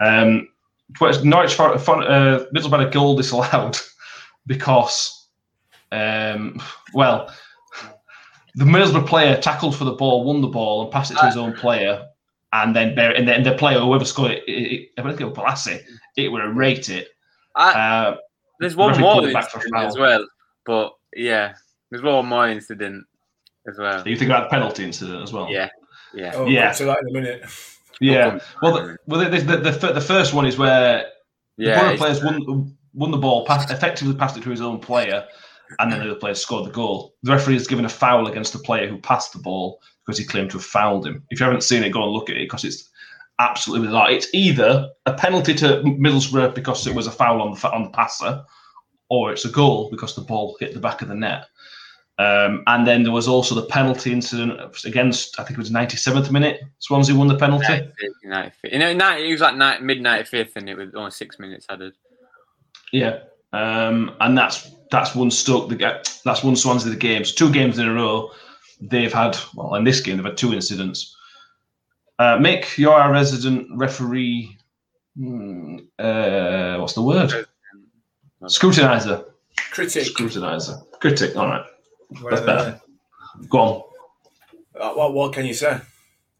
[0.00, 0.48] Um,
[1.00, 3.76] Norwich for, for, uh, Middlesbrough goal disallowed
[4.46, 5.28] because,
[5.92, 6.60] um,
[6.92, 7.32] well,
[8.54, 11.36] the Middlesbrough player tackled for the ball, won the ball, and passed it to his
[11.36, 12.06] own player,
[12.52, 15.36] and then and then the player whoever scored it, it, it I think it was
[15.36, 15.82] Bolasie,
[16.16, 17.08] it would have rated it.
[17.56, 18.16] uh,
[18.60, 20.26] there's one more incident as well,
[20.64, 21.54] but yeah,
[21.90, 23.04] there's one more incident
[23.68, 24.06] as well.
[24.06, 25.48] You think about the penalty incident as well?
[25.50, 25.68] Yeah,
[26.12, 26.72] yeah, oh, yeah.
[26.72, 27.44] To that in a minute.
[28.00, 28.38] Yeah.
[28.60, 31.06] Well, the, well, the, the, the, the first one is where
[31.56, 34.78] yeah, the Borough players won won the ball, passed, effectively passed it to his own
[34.78, 35.26] player,
[35.78, 37.14] and then the other player scored the goal.
[37.22, 40.24] The referee has given a foul against the player who passed the ball because he
[40.24, 41.24] claimed to have fouled him.
[41.30, 42.90] If you haven't seen it, go and look at it because it's
[43.40, 44.10] absolutely bizarre.
[44.10, 47.90] It's either a penalty to Middlesbrough because it was a foul on the on the
[47.90, 48.44] passer,
[49.08, 51.46] or it's a goal because the ball hit the back of the net.
[52.16, 56.30] Um, and then there was also the penalty incident against, I think it was 97th
[56.30, 56.60] minute.
[56.78, 57.66] Swansea won the penalty.
[57.66, 57.92] 95th,
[58.24, 58.52] 95th.
[58.64, 61.94] You know, it was like mid 95th, and it was only six minutes added.
[62.92, 63.18] Yeah,
[63.52, 65.76] um, and that's that's one Stoke the
[66.24, 68.30] that's one Swansea the games, two games in a row
[68.80, 71.16] they've had well in this game they've had two incidents.
[72.18, 74.56] Uh, Mick, you're our resident referee.
[75.16, 77.46] Hmm, uh, what's the word?
[78.44, 79.24] Scrutinizer.
[79.70, 80.04] Critic.
[80.04, 80.80] Scrutinizer.
[81.00, 81.36] Critic.
[81.36, 81.66] All right.
[82.20, 82.46] Whatever.
[82.46, 82.80] better.
[83.48, 83.82] Go on.
[84.78, 85.80] Uh, what, what can you say?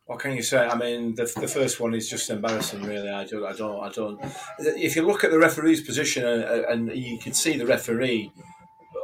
[0.06, 0.66] What can you say?
[0.66, 3.08] I mean, the, the first one is just embarrassing, really.
[3.08, 4.20] I don't, I don't, I don't.
[4.58, 6.42] If you look at the referee's position and,
[6.90, 8.30] and you can see the referee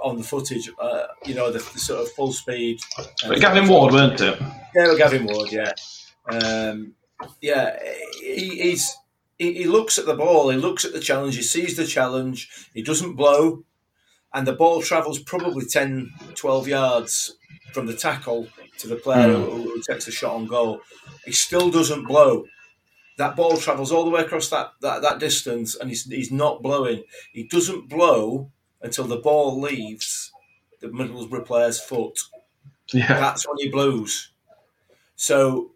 [0.03, 2.81] on the footage, uh, you know, the, the sort of full speed.
[3.25, 4.39] uh, Gavin Ward, weren't it?
[4.75, 5.73] Yeah, Gavin Ward, yeah.
[6.31, 6.95] Um,
[7.41, 7.79] yeah,
[8.21, 8.97] he, he's
[9.39, 12.69] he, he looks at the ball, he looks at the challenge, he sees the challenge,
[12.75, 13.65] he doesn't blow,
[14.35, 17.37] and the ball travels probably 10, 12 yards
[17.73, 19.43] from the tackle to the player Hmm.
[19.43, 20.81] who, who takes the shot on goal.
[21.25, 22.45] He still doesn't blow.
[23.19, 26.63] That ball travels all the way across that, that, that distance and he's, he's not
[26.63, 27.05] blowing.
[27.33, 28.51] He doesn't blow
[28.83, 30.33] until the ball leaves
[30.81, 32.19] the Middlesbrough player's foot
[32.93, 33.09] Yeah.
[33.21, 34.31] that's when he blows.
[35.17, 35.73] So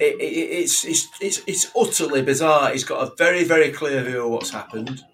[0.00, 2.72] it, it, it's, it's it's it's utterly bizarre.
[2.72, 5.04] He's got a very very clear view of what's happened.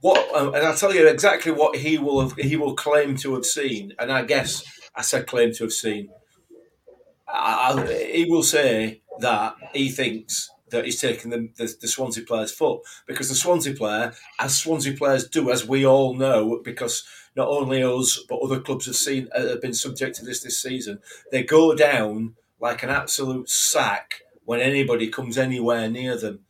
[0.00, 3.34] What um, and I'll tell you exactly what he will have, he will claim to
[3.34, 6.10] have seen, and I guess I said claim to have seen.
[7.28, 12.24] I, I, he will say that he thinks that he's taken the, the, the Swansea
[12.24, 17.04] player's foot because the Swansea player, as Swansea players do, as we all know, because
[17.36, 20.60] not only us but other clubs have seen uh, have been subject to this this
[20.60, 21.00] season.
[21.30, 26.40] They go down like an absolute sack when anybody comes anywhere near them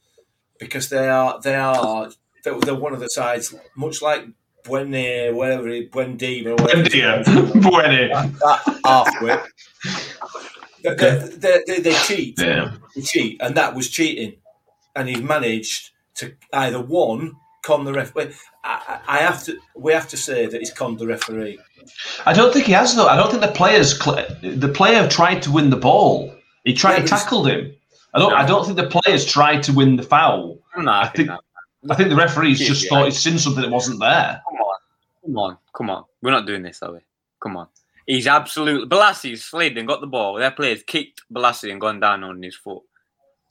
[0.58, 2.10] because they are they are
[2.44, 4.26] they're, they're one of the sides, much like
[4.64, 6.82] Buenne, whatever it- Buendia, or whatever.
[6.82, 7.22] India.
[7.26, 8.08] Buene.
[8.40, 9.46] that halfwit.
[10.82, 10.94] They,
[11.36, 12.72] they, they, they cheat, Yeah.
[12.96, 14.36] they cheat, and that was cheating.
[14.96, 18.32] And he's managed to either one con the referee.
[18.64, 19.56] I, I I have to.
[19.76, 21.58] We have to say that he's conned the referee.
[22.26, 23.06] I don't think he has though.
[23.06, 26.34] I don't think the players cl- the player tried to win the ball.
[26.64, 27.72] He tried Yeah, to but he's- tackled him.
[28.14, 28.32] I don't.
[28.32, 30.58] I don't think the players tried to win the foul.
[30.74, 31.40] I'm not I having think- that.
[31.88, 34.42] I think the referees just thought he'd seen something that wasn't there.
[34.48, 34.76] Come on,
[35.24, 36.04] come on, come on.
[36.20, 36.98] We're not doing this, are we?
[37.40, 37.68] Come on.
[38.06, 40.34] He's absolutely Bolasie's slid and got the ball.
[40.34, 42.82] Their players kicked Bolasie and gone down on his foot.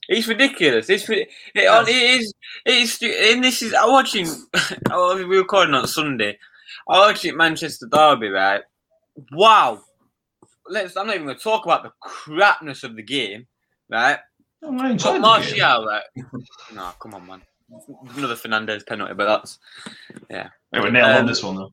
[0.08, 0.90] It's ridiculous.
[0.90, 2.34] It's it, it is.
[2.66, 3.72] It's and this is.
[3.72, 4.28] I'm watching.
[4.90, 6.36] oh, we were recording on Sunday.
[6.88, 8.28] I watched it Manchester Derby.
[8.28, 8.62] Right.
[9.32, 9.82] Wow.
[10.68, 10.96] Let's.
[10.96, 13.46] I'm not even going to talk about the crapness of the game.
[13.88, 14.18] Right.
[14.62, 15.22] Oh, I But enjoyed the game.
[15.22, 15.86] Martial.
[15.86, 16.02] Right.
[16.74, 17.42] no, come on, man.
[18.16, 19.58] Another Fernandes penalty, but that's
[20.72, 21.72] They were nailed on Um, this one though.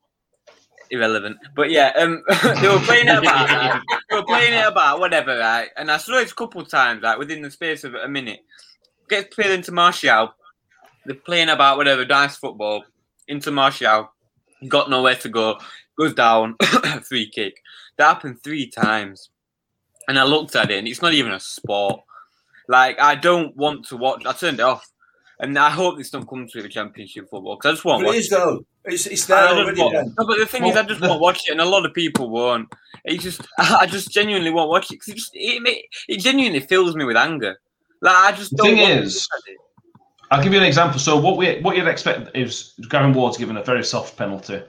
[0.90, 1.38] irrelevant.
[1.56, 2.24] But yeah, um,
[2.62, 3.82] they were playing it about, right?
[4.10, 5.70] they were playing it about, whatever, right?
[5.78, 8.40] And I saw it a couple of times, like within the space of a minute.
[9.10, 10.34] Gets played into Martial.
[11.06, 12.84] They're playing about whatever, nice football.
[13.28, 14.12] Into Martial.
[14.68, 15.60] Got nowhere to go.
[15.98, 16.56] Goes down.
[17.04, 17.62] free kick.
[17.98, 19.30] That happened three times.
[20.08, 22.02] And I looked at it, and it's not even a sport.
[22.70, 24.26] Like, I don't want to watch.
[24.26, 24.86] I turned it off.
[25.40, 28.06] And I hope this don't come to the championship football because I just want to
[28.06, 28.66] But watch it is though.
[28.86, 29.80] It's, it's there already.
[29.80, 31.86] want- no, but the thing is, I just Well, won't watch it, and a lot
[31.86, 32.68] of people won't.
[33.06, 36.96] It just, I just genuinely won't watch it because it, just, it, it genuinely fills
[36.96, 37.60] me with anger.
[38.02, 38.66] Like I just The don't.
[38.78, 39.58] thing is- it.
[40.32, 41.00] I'll give you an example.
[41.00, 44.62] So what we what you'd expect is Gavin Ward's given a very soft penalty,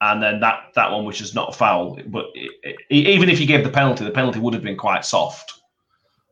[0.00, 2.00] and then that that one which is not a foul.
[2.06, 5.04] But i i even if you gave the penalty, the penalty would have been quite
[5.04, 5.55] soft.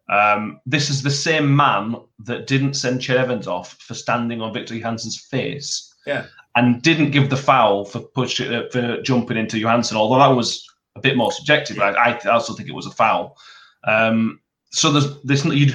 [0.09, 4.53] Um, this is the same man that didn't send Ched Evans off for standing on
[4.53, 6.27] Viktor Johansson's face, Yeah.
[6.57, 9.97] and didn't give the foul for push uh, for jumping into Johansson.
[9.97, 13.37] Although that was a bit more subjective, I, I also think it was a foul.
[13.85, 14.40] Um,
[14.71, 15.75] so there's this you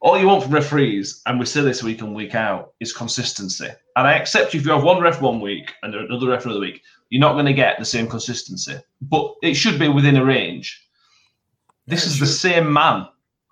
[0.00, 3.68] all you want from referees, and we say this week in week out, is consistency.
[3.96, 6.82] And I accept if you have one ref one week and another ref another week,
[7.10, 8.76] you're not going to get the same consistency.
[9.02, 10.82] But it should be within a range.
[11.86, 13.06] This Yeah, is the same man.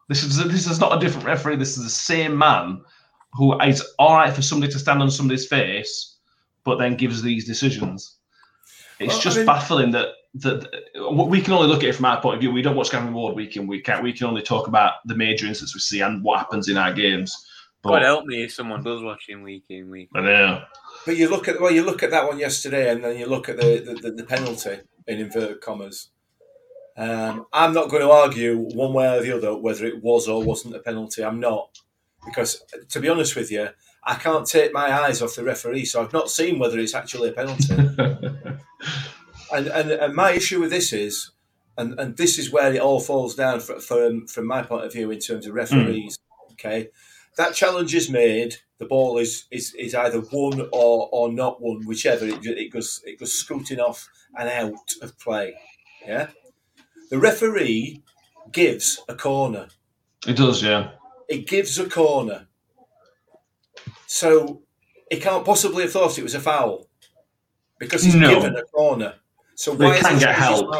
[0.08, 1.56] This is this is not a different referee.
[1.56, 2.82] This is the same man
[3.32, 6.16] who is all right for somebody to stand on somebody's face,
[6.64, 8.16] but then gives these decisions.
[9.00, 10.68] It's Well, I just mean- baffling that that
[11.28, 12.50] we can only look at it from our point of view.
[12.50, 14.02] We don't watch Gavin Ward week in week out.
[14.02, 16.92] We can only talk about the major incidents we see and what happens in our
[16.92, 17.46] games.
[17.84, 20.08] God But, help me if someone does watch him week in week.
[20.14, 20.64] I know.
[21.06, 23.48] But you look at well, you look at that one yesterday, and then you look
[23.48, 26.08] at the the, the, the penalty in inverted commas.
[26.96, 30.42] Um, I'm not going to argue one way or the other whether it was or
[30.42, 31.24] wasn't a penalty.
[31.24, 31.76] I'm not
[32.24, 33.68] because, to be honest with you,
[34.04, 37.30] I can't take my eyes off the referee, so I've not seen whether it's actually
[37.30, 37.74] a penalty.
[39.52, 41.30] and, and and my issue with this is,
[41.76, 44.92] and, and this is where it all falls down for, from from my point of
[44.92, 46.18] view in terms of referees.
[46.52, 46.88] Okay,
[47.36, 48.56] that challenge is made.
[48.78, 52.26] The ball is is, is either won or, or not won, whichever.
[52.26, 55.54] It, it goes it goes scooting off and out of play.
[56.06, 56.28] Yeah.
[57.10, 58.02] The referee
[58.52, 59.68] gives a corner.
[60.26, 60.90] It does, yeah.
[61.28, 62.46] It gives a corner.
[64.06, 64.62] So
[65.10, 66.86] he can't possibly have thought it was a foul
[67.78, 68.34] because he's No.
[68.34, 69.14] given a corner.
[69.54, 70.74] So he why can get help.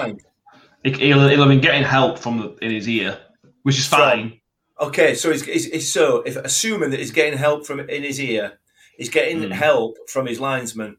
[0.83, 3.19] He- He'll, he'll have been getting help from the, in his ear,
[3.63, 4.39] which is fine.
[4.79, 8.21] Okay, so he's, he's, he's so if assuming that he's getting help from in his
[8.21, 8.59] ear,
[8.99, 9.53] he's getting Mm.
[9.53, 10.99] help from his linesman,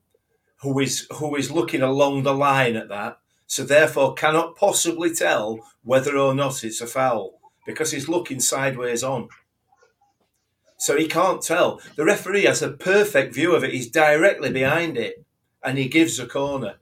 [0.61, 5.59] who is who is looking along the line at that, so therefore cannot possibly tell
[5.83, 9.29] whether or not it's a foul because he's looking sideways on.
[10.77, 11.81] So he can't tell.
[11.95, 13.73] The referee has a perfect view of it.
[13.73, 15.25] He's directly behind it,
[15.63, 16.75] and he gives a corner.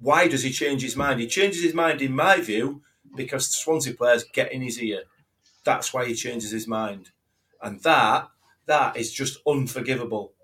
[0.00, 1.20] Why does he change his mind?
[1.20, 2.82] He changes his mind, in my view,
[3.16, 5.04] because the Swansea players get in his ear.
[5.64, 7.10] That's why he changes his mind,
[7.62, 8.28] and that
[8.66, 10.34] that is just unforgivable.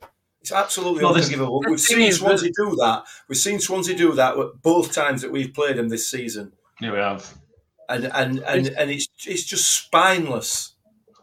[0.44, 1.62] It's absolutely No, unforgivable.
[1.66, 3.04] We've seen is that- Swansea do that.
[3.28, 6.52] We've seen Swansea do that both times that we've played them this season,
[6.82, 7.32] Yeah, we have.
[7.88, 10.72] and and and, and it's it's just spineless.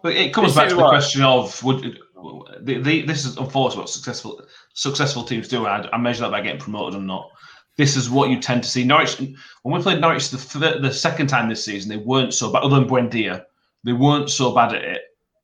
[0.02, 2.00] But it comes This back to the what- question of would
[2.64, 4.42] the, the, this is unfortunately what successful
[4.74, 5.68] successful teams do.
[5.68, 7.30] I, I measure that by getting promoted or not.
[7.78, 8.84] This is what you tend to see.
[8.84, 9.18] Norwich
[9.62, 12.64] when we played Norwich the the second time this season, they weren't so bad.
[12.64, 13.46] Other than Buendia,
[13.84, 15.02] they weren't so bad at it.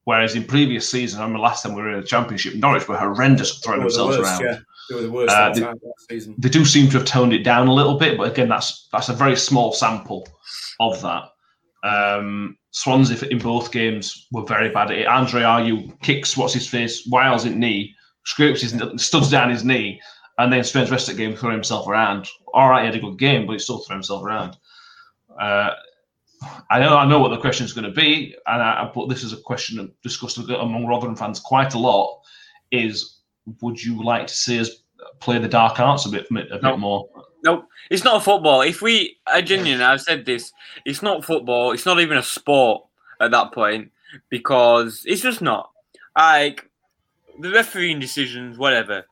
[0.08, 2.96] Whereas in previous seasons, I remember last time we were in the championship, Norwich were
[2.98, 4.54] horrendous at throwing They were the themselves worst, around.
[4.54, 4.60] yeah.
[4.89, 6.36] They the worst Uh, that the- time last season.
[6.38, 9.10] They do seem to have toned it down a little bit, but again, that's that's
[9.10, 10.26] a very small sample
[10.80, 11.24] of that.
[11.84, 15.08] Um, Swansea in both games were very bad at it.
[15.08, 17.93] Andre Ayew kicks what's his face, wiles his knee,
[18.26, 20.00] scrapes his studs down his knee,
[20.38, 22.30] and then spends the rest of the game throwing himself around.
[22.54, 24.56] All right, he had a good game, but he still threw himself around.
[25.38, 25.72] Uh,
[26.69, 29.10] I know I know what the question is going to be, and I, I put
[29.10, 32.21] this as a question discussed among Rotherham fans quite a lot.
[32.71, 33.21] Is
[33.62, 34.69] would you like to see us
[35.19, 36.78] play the dark arts a bit a bit No.
[36.78, 37.10] more?
[37.43, 38.62] Nope, it's not football.
[38.62, 40.52] If we, I genuinely, I've said this,
[40.86, 41.71] it's not football.
[41.71, 42.84] It's not even a sport
[43.21, 43.91] at that point
[44.30, 45.69] because it's just not.
[46.17, 46.69] Like
[47.39, 49.06] the refereeing decisions, whatever.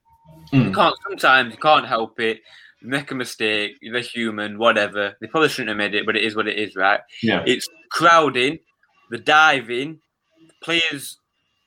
[0.52, 0.74] You Mm.
[0.76, 0.96] can't.
[1.08, 2.42] Sometimes you can't help it.
[2.86, 3.78] Make a mistake.
[3.82, 4.58] They're human.
[4.58, 5.16] Whatever.
[5.20, 7.00] They probably shouldn't have made it, but it is what it is, right?
[7.22, 7.44] Yeah.
[7.46, 8.60] It's crowding,
[9.10, 10.00] the diving,
[10.62, 11.18] players'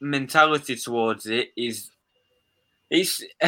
[0.00, 1.90] mentality towards it is.
[2.90, 3.22] It's.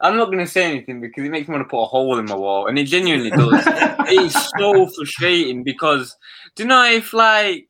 [0.00, 2.18] I'm not going to say anything because it makes me want to put a hole
[2.18, 3.64] in my wall, and it genuinely does.
[4.06, 6.16] it's so frustrating because
[6.54, 7.66] do you know if like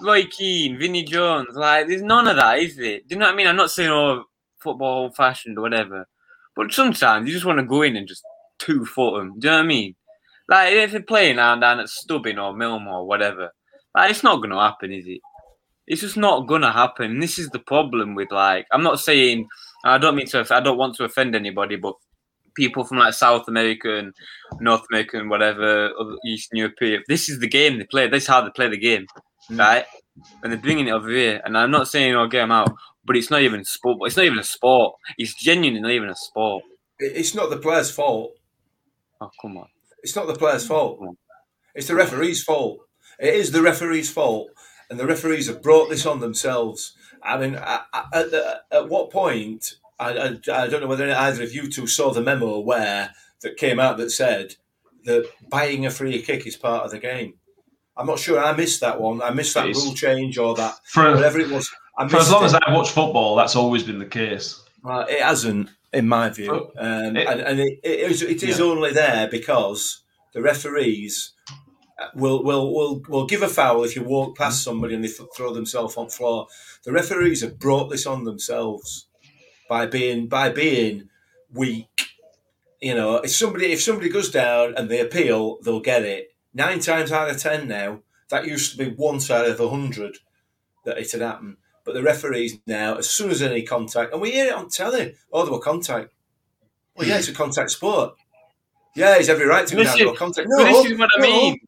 [0.00, 3.08] Roy Keane, Vinnie Jones, like there's none of that, is it?
[3.08, 3.46] Do you know what I mean?
[3.46, 4.24] I'm not saying oh
[4.58, 6.08] football old fashioned or whatever,
[6.56, 8.22] but sometimes you just want to go in and just
[8.64, 9.38] two foot them.
[9.38, 9.94] Do you know what I mean?
[10.48, 13.50] Like if they're playing down down at Stubbing or Milmore or whatever,
[13.96, 15.20] like it's not gonna happen, is it?
[15.86, 17.20] It's just not gonna happen.
[17.20, 19.48] This is the problem with like I'm not saying
[19.84, 21.94] I don't mean to I don't want to offend anybody, but
[22.54, 24.12] people from like South America and
[24.60, 25.90] North America and whatever
[26.26, 27.02] Eastern European.
[27.08, 28.08] This is the game they play.
[28.08, 29.06] This is how they play the game,
[29.50, 29.58] Mm.
[29.58, 29.86] right?
[30.42, 31.40] And they're bringing it over here.
[31.44, 32.70] And I'm not saying I'll get them out,
[33.04, 33.98] but it's not even sport.
[34.06, 34.94] It's not even a sport.
[35.16, 36.64] It's genuinely not even a sport.
[36.98, 38.32] It's not the player's fault.
[39.22, 39.68] Oh come on.
[40.02, 41.00] It's not the player's fault.
[41.74, 42.80] It's the referee's fault.
[43.20, 44.50] It is the referee's fault,
[44.90, 46.94] and the referees have brought this on themselves.
[47.22, 49.74] I mean, I- I- at, the, at what point?
[50.00, 53.56] I, I, I don't know whether either of you two saw the memo where that
[53.56, 54.56] came out that said
[55.04, 57.34] that buying a free kick is part of the game.
[57.96, 58.40] I'm not sure.
[58.42, 59.22] I missed that one.
[59.22, 59.84] I missed that It is.
[59.84, 61.70] rule change or that For, whatever it was.
[61.98, 62.46] I for as long it.
[62.46, 64.62] as I watch football, that's always been the case.
[64.82, 68.58] Well, it hasn't, in my view, um, It- and, and it, it is, it is
[68.58, 68.64] Yeah.
[68.64, 70.02] only there because
[70.32, 71.32] the referees
[72.14, 75.28] will will will will give a foul if you walk past somebody and they th-
[75.36, 76.46] throw themselves on floor.
[76.84, 79.06] The referees have brought this on themselves
[79.68, 81.08] by being by being
[81.52, 81.86] weak.
[82.80, 86.34] You know, if somebody if somebody goes down and they appeal, they'll get it.
[86.54, 88.00] Nine times out of ten now,
[88.30, 90.18] that used to be once out of a hundred
[90.84, 91.56] that it had happened.
[91.84, 95.14] But the referees now, as soon as any contact, and we hear it on telly,
[95.32, 96.12] oh, there were contact.
[96.96, 98.14] Well, yeah, it's a contact sport.
[98.94, 100.48] Yeah, he's every right to go This down is- to a contact.
[100.50, 101.26] No, this is what I no.
[101.26, 101.58] mean.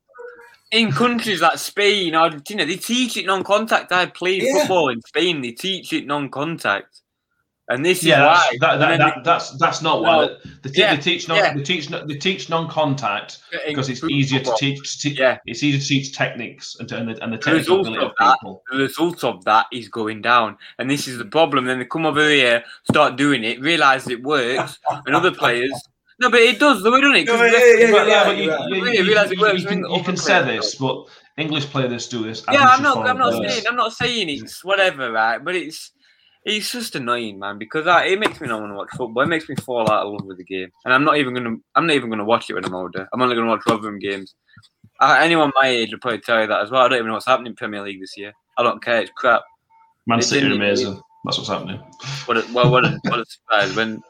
[0.70, 3.92] In countries like Spain, Argentina, they teach it non-contact.
[3.92, 4.58] I played Yeah.
[4.60, 5.40] football in Spain.
[5.40, 7.00] They teach it non-contact,
[7.68, 8.34] and this is Yeah, why.
[8.34, 10.26] that's, that, that, then that, that's that's not why.
[10.26, 10.36] No.
[10.62, 11.54] They, te- Yeah, they teach non, yeah.
[11.54, 14.98] they teach non- they teach non-contact because it's easier to teach.
[15.00, 15.38] To te- Yeah.
[15.46, 18.04] It's easier to teach techniques and, to, and the, and the The technical result ability
[18.04, 18.62] of of that- people.
[18.70, 21.64] The result of that is going down, and this is the problem.
[21.64, 25.72] Then they come over here, start doing it, realize it works, and other players.
[26.20, 26.80] No, but it does.
[26.84, 27.26] They were doing it.
[27.26, 28.50] 'cause No, the yeah, rest- yeah, But, yeah, you,
[28.84, 31.06] Yeah, you, realise it you- works you can, you other can say this, but
[31.36, 32.44] English players do this.
[32.52, 33.04] Yeah, I'm not.
[33.08, 33.64] I'm not saying.
[33.68, 35.44] I'm not saying it's whatever, right?
[35.44, 35.90] But it's
[36.44, 39.22] it's just annoying, man, because I, it makes me not want to watch football.
[39.22, 41.56] It makes me fall out of love with the game, and I'm not even gonna.
[41.74, 43.08] I'm not even gonna watch it when I'm older.
[43.12, 44.34] I'm only gonna watch Rotherham games
[45.00, 46.82] Uh, anyone my age would probably tell you that as well.
[46.82, 48.32] I don't even know what's happening in Premier League this year.
[48.58, 49.00] I don't care.
[49.02, 49.42] It's crap.
[50.06, 51.00] Man It's City are in the- amazing.
[51.24, 51.80] That's what's happening.
[52.26, 54.02] What a, well, what a, what a surprise when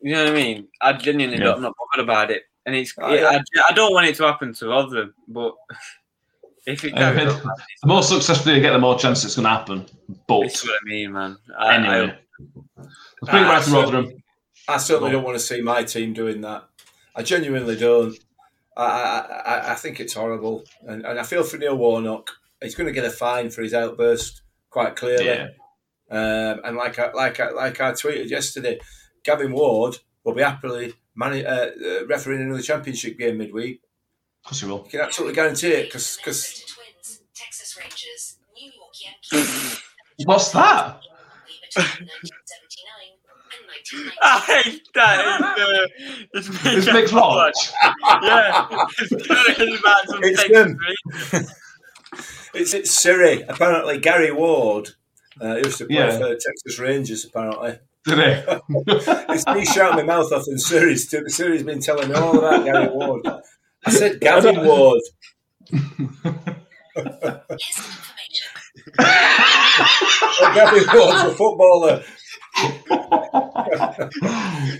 [0.00, 0.66] you know what I mean.
[0.80, 1.44] I genuinely Yeah.
[1.44, 3.26] don't, I'm not bothered about it, and it's Oh, yeah.
[3.28, 5.52] I, I don't want it to happen to other, but
[6.68, 7.50] if it I does, mean,
[7.82, 9.86] the more successful you get, the more chance it's going to happen.
[10.26, 11.36] But that's what I mean, man.
[11.58, 12.18] I, anyway,
[12.76, 14.12] let's bring it back to Ah, Rotherham.
[14.68, 16.64] I certainly don't want to see my team doing that.
[17.16, 18.16] I genuinely don't.
[18.76, 22.30] I, I, I- I think it's horrible, and, and I feel for Neil Warnock.
[22.62, 25.26] He's going to get a fine for his outburst, quite clearly.
[25.26, 25.48] Yeah.
[26.10, 28.80] Um, and like I, like I, like I tweeted yesterday,
[29.24, 33.80] Gavin Ward will be happily mani- uh, uh, refereeing another championship game midweek.
[34.44, 34.82] Of course you will.
[34.84, 38.94] You can absolutely guarantee it because Minnesota Twins, Texas Rangers, New York
[39.34, 39.82] Yankees.
[40.24, 41.00] What's that?
[41.74, 43.18] Between 1979
[43.52, 44.16] and 1990.
[44.22, 45.18] I hate that.
[46.34, 47.70] It's, uh, it's, It's mixed watch.
[48.22, 48.66] Yeah,
[48.98, 50.78] it's, it's about some It's Texas them.
[51.32, 51.54] Rangers.
[52.54, 53.42] it's, it's Siri.
[53.42, 54.90] Apparently, Gary Ward
[55.42, 56.18] uh, used to play Yeah.
[56.18, 57.24] for Texas Rangers.
[57.26, 58.62] Apparently, Did it?
[58.68, 62.88] it's me shouting my mouth off, and Siri's, Siri's been telling me all about Gary
[62.88, 63.26] Ward.
[63.88, 65.00] I said Gavin Ward.
[65.70, 65.82] Here's
[67.74, 68.48] some information.
[69.00, 72.02] Oh, Gavin Ward's a footballer.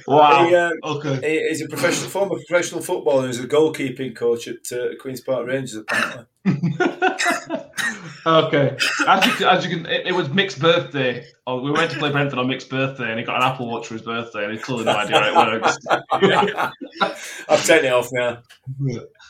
[0.06, 0.46] wow.
[0.48, 1.20] He, um, okay.
[1.40, 3.26] he- he's a professional, former professional footballer.
[3.26, 5.76] He's a goalkeeping coach at uh, Queens Park Rangers.
[5.76, 6.26] Apparently,
[8.26, 8.76] okay.
[9.06, 11.24] As you, as you can, it, it was Mick's birthday.
[11.46, 13.86] Oh, we went to play Brentford on Mick's birthday, and he got an Apple Watch
[13.86, 15.78] for his birthday, and he's clearly no idea how it works.
[17.48, 18.42] I've taken it off now.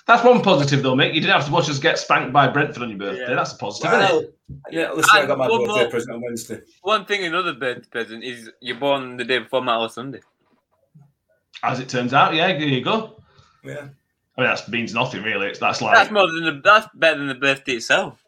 [0.07, 1.15] That's one positive, though, Mick.
[1.15, 3.27] You didn't have to watch us get spanked by Brentford on your birthday.
[3.29, 3.35] Yeah.
[3.37, 4.35] That's a positive, isn't Well, it?
[4.71, 6.61] yeah, listen, I got my one birthday more- present on Wednesday.
[6.83, 10.21] One thing, another birthday present is you're born the day before Metal Sunday.
[11.63, 12.47] As it turns out, yeah.
[12.49, 13.21] There you go.
[13.65, 13.89] Yeah.
[14.39, 15.49] I mean, that means nothing really.
[15.49, 18.25] It's, that's like That's more than the, that's better than the birthday itself.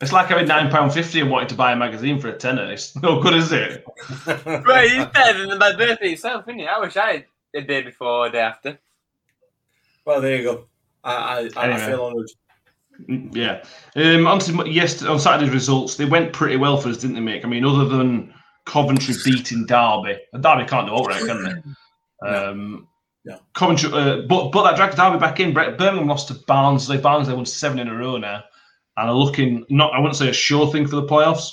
[0.00, 2.72] it's like having nine pound fifty and wanting to buy a magazine for a tenner.
[2.72, 3.84] It's no good, is it?
[4.26, 6.66] Right, it's better than my birthday itself, isn't it?
[6.68, 8.78] I wish I had a day before or a day after.
[10.06, 10.64] Well, there you go.
[11.04, 12.30] I, I, I feel honoured.
[13.08, 13.62] Mm, Yeah.
[13.96, 17.32] Um, on, to, yes, on Saturday's results, they went pretty well for us, didn't they,
[17.32, 17.44] Mick?
[17.44, 18.32] I mean, other than
[18.66, 21.42] Coventry beating Derby, and Derby can't do all right, can
[22.22, 22.28] they?
[22.28, 22.86] Um,
[23.24, 23.38] No.
[23.54, 25.52] Coventry, uh, but but that dragged Derby back in.
[25.52, 26.96] Birmingham lost to Barnsley.
[26.96, 28.42] Barnsley won seven in a row now,
[28.96, 29.92] and are looking not.
[29.92, 31.50] I wouldn't say a sure thing for the playoffs,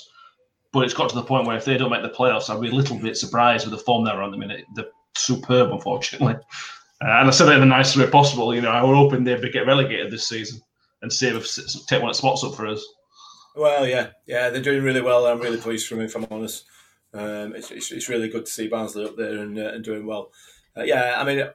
[0.71, 2.69] but it's got to the point where if they don't make the playoffs, I'd be
[2.69, 4.65] a little bit surprised with the form they're on at the minute.
[4.75, 4.85] They're
[5.17, 6.35] superb, unfortunately.
[7.01, 8.55] Uh, and I said it in the nicest way possible.
[8.55, 10.61] You know, I were hoping they'd get relegated this season
[11.01, 11.45] and save
[11.87, 12.83] take one of the spots up for us.
[13.55, 15.25] Well, yeah, yeah, they're doing really well.
[15.25, 16.65] I'm really pleased for them, if I'm honest.
[17.13, 20.05] Um, it's, it's, it's really good to see Barnsley up there and, uh, and doing
[20.05, 20.31] well.
[20.77, 21.47] Uh, yeah, I mean,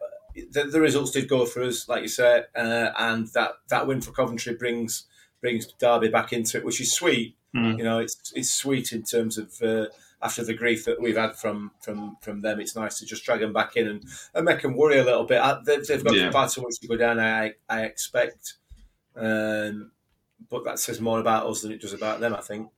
[0.50, 4.00] the, the results did go for us, like you said, uh, and that, that win
[4.00, 5.04] for Coventry brings
[5.40, 7.36] brings Derby back into it, which is sweet.
[7.54, 7.78] Mm.
[7.78, 9.86] You know, it's it's sweet in terms of uh,
[10.22, 12.60] after the grief that we've had from from from them.
[12.60, 14.04] It's nice to just drag them back in and,
[14.34, 15.38] and make them worry a little bit.
[15.38, 16.30] Uh, They've, they've got Yeah.
[16.30, 17.20] far too much to go down.
[17.20, 18.54] I I expect.
[19.14, 19.90] Um,
[20.48, 22.68] but that says more about us than it does about them, I think.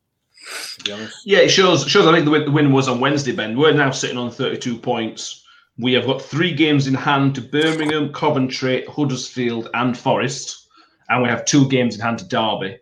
[0.79, 1.17] To be honest.
[1.25, 1.87] Yeah, it shows.
[1.87, 2.07] Shows.
[2.07, 3.33] I think the win, the win was on Wednesday.
[3.33, 5.44] Ben, we're now sitting on thirty-two points.
[5.79, 10.69] We have got three games in hand to Birmingham, Coventry, Huddersfield, and Forest,
[11.09, 12.79] and we have two games in hand to Derby.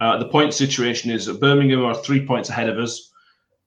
[0.00, 3.10] Uh, the point situation is that Birmingham are three points ahead of us,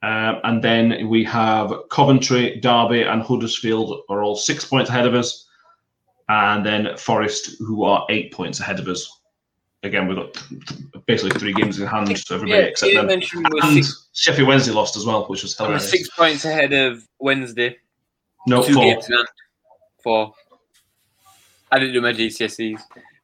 [0.04, 5.16] um, and then we have Coventry, Derby, and Huddersfield are all six points ahead of
[5.16, 5.48] us,
[6.30, 9.12] and then Forest, who are eight points ahead of us.
[9.82, 10.36] Again, we've got
[11.08, 13.10] basically three games in hand to everybody except them.
[13.10, 13.24] And
[13.74, 15.90] six, Sheffield Wednesday lost as well, which was hilarious.
[15.90, 17.78] six points ahead of Wednesday.
[18.48, 18.84] No, two four.
[18.84, 19.28] games in hand.
[20.04, 20.34] Four.
[21.72, 22.80] I didn't do my GCSEs.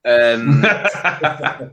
[0.05, 1.69] Um, I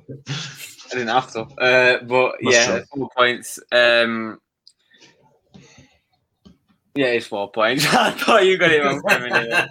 [0.90, 1.40] didn't have to.
[1.40, 2.84] Uh, but That's yeah, true.
[2.94, 3.58] four points.
[3.72, 4.40] Um,
[6.94, 7.86] yeah, it's four points.
[7.92, 9.68] I thought you got it wrong for a minute.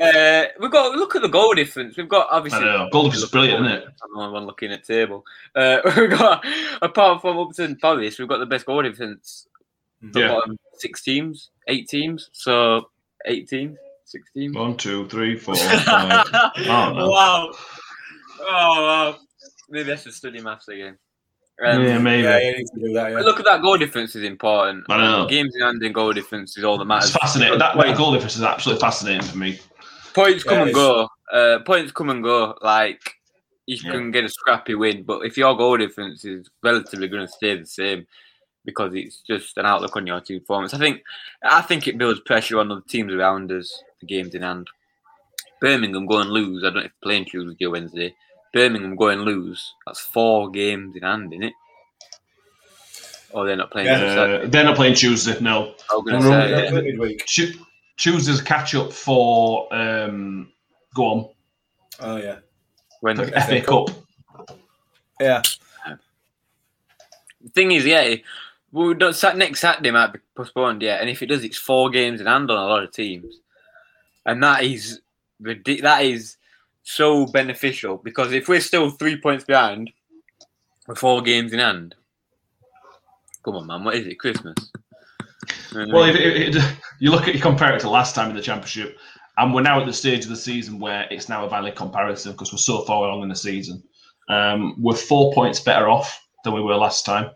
[0.00, 1.96] Uh, we've got look at the goal difference.
[1.96, 2.60] We've got obviously.
[2.64, 2.88] know.
[2.92, 3.84] Goal is brilliant, isn't it?
[4.02, 5.24] I'm the only one looking at table.
[5.54, 6.44] Uh, we've got
[6.82, 9.46] apart from Upton Forest, we've got the best goal difference.
[10.00, 10.28] The Yeah.
[10.28, 12.90] bottom six teams, eight teams, so
[13.26, 14.24] eight teams, six.
[14.34, 16.26] One, two, three, four, five.
[16.32, 17.08] Oh, no.
[17.10, 17.52] Wow.
[18.40, 19.16] Oh, wow.
[19.70, 20.96] Maybe I should study maths again.
[21.64, 22.22] Um, yeah, maybe.
[22.22, 23.10] Yeah, to that.
[23.12, 23.18] Yeah.
[23.20, 24.84] Look at that goal difference is important.
[24.88, 25.26] I know.
[25.26, 27.10] Games in hand and goal difference is all that matters.
[27.10, 27.58] It's fascinating.
[27.58, 29.58] That, that Points- goal difference is absolutely fascinating for me.
[30.14, 31.08] points come Yeah, and go.
[31.32, 32.56] Uh, points come and go.
[32.62, 33.00] Like
[33.66, 33.90] you Yeah.
[33.90, 37.56] can get a scrappy win, but if your goal difference is relatively going to stay
[37.58, 38.06] the same
[38.68, 41.02] because it's just an outlook on your team performance, I think
[41.42, 43.82] I think it builds pressure on the teams around us.
[44.00, 44.68] The games in hand.
[45.60, 46.62] Birmingham go and lose.
[46.62, 48.14] I don't know if playing shoes with you Wednesday.
[48.52, 51.52] Birmingham go and lose, that's four games in hand, isn't it?
[53.32, 53.88] Or they're not playing.
[53.88, 53.98] Yeah.
[53.98, 54.46] next Saturday.
[54.46, 55.38] They're not playing Tuesday.
[55.40, 56.70] No, I was gonna say, yeah.
[56.70, 57.24] midweek.
[57.96, 60.52] Tuesday's catch up for um,
[60.94, 61.28] go on
[62.00, 62.36] Oh yeah,
[63.00, 63.90] when the the FA Cup.
[65.20, 65.42] yeah.
[67.40, 68.16] The thing is, yeah,
[68.72, 70.96] we don't, Sat- next Saturday might be postponed, yeah.
[70.96, 73.40] And if it does, it's four games in hand on a lot of teams,
[74.26, 75.00] and that is
[75.40, 76.36] that is
[76.82, 79.90] so beneficial because if we're still three points behind,
[80.88, 81.94] with four games in hand.
[83.44, 83.84] Come on, man!
[83.84, 84.18] What is it?
[84.18, 84.56] Christmas?
[85.72, 88.42] Well, if it, it, you look at you compare it to last time in the
[88.42, 88.98] championship,
[89.36, 92.32] and we're now at the stage of the season where it's now a valid comparison
[92.32, 93.82] because we're so far along in the season.
[94.28, 97.30] Um, we're four points better off than we were last time,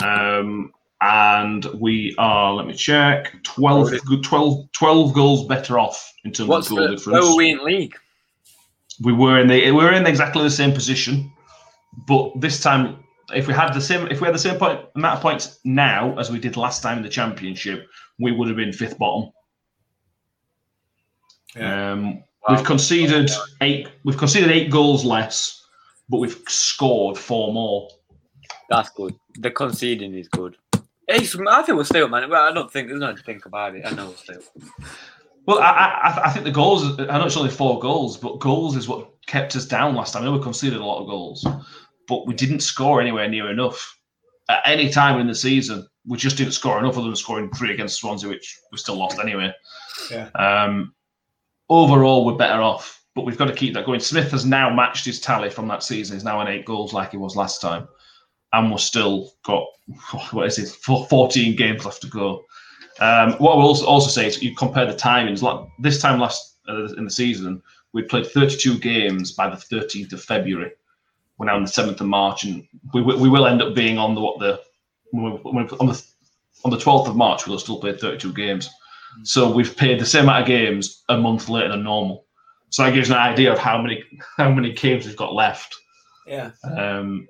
[0.00, 2.54] um, and we are.
[2.54, 3.34] Let me check.
[3.42, 7.20] 12, good 12, 12 goals better off in terms What's of goal the, difference.
[7.20, 7.94] where were we in league?
[9.02, 11.30] we were in the we were in exactly the same position,
[12.08, 12.96] but this time,
[13.34, 16.18] if we had the same if we had the same point amount of points now
[16.18, 17.86] as we did last time in the championship,
[18.18, 19.30] we would have been fifth bottom.
[21.54, 21.92] Yeah.
[21.92, 22.54] Um, Wow.
[22.56, 23.88] We've conceded eight.
[24.04, 25.64] We've conceded eight goals less,
[26.08, 27.88] but we've scored four more.
[28.68, 29.14] That's good.
[29.38, 30.56] The conceding is good.
[31.08, 32.28] It's, I think we'll stay up, man.
[32.28, 33.86] Well, I don't think there's nothing to think about it.
[33.86, 34.42] I know we'll stay up.
[35.46, 35.70] Well, I,
[36.02, 36.98] I, I think the goals.
[36.98, 40.22] I know it's only four goals, but goals is what kept us down last time.
[40.22, 41.46] I know we conceded a lot of goals,
[42.08, 43.96] but we didn't score anywhere near enough
[44.48, 45.86] at any time in the season.
[46.04, 49.20] We just didn't score enough, other than scoring three against Swansea, which we still lost
[49.20, 49.52] anyway.
[50.10, 50.28] Yeah.
[50.34, 50.94] Um,
[51.68, 54.00] overall, we're better off, but we've got to keep that going.
[54.00, 56.16] Smith has now matched his tally from that season.
[56.16, 57.88] He's now on eight goals, like he was last time,
[58.56, 59.66] and we're still got
[60.32, 62.44] what is it, Four- fourteen games left to go.
[62.98, 65.42] Um, what I will also, say is you compare the timings.
[65.42, 70.12] Like this time last uh, in the season, we played 32 games by the 13th
[70.14, 70.72] of February.
[71.36, 74.14] We're now on the 7th of March, and we, we will end up being on
[74.14, 74.60] the what the
[75.10, 76.02] when we, when we, on the
[76.64, 77.46] on the 12th of March.
[77.46, 78.70] We'll still play 32 games.
[79.22, 82.24] So we've played the same amount of games a month later than normal.
[82.70, 84.02] So that gives an idea of how many
[84.38, 85.74] how many games we've got left.
[86.26, 87.28] Yeah, Um,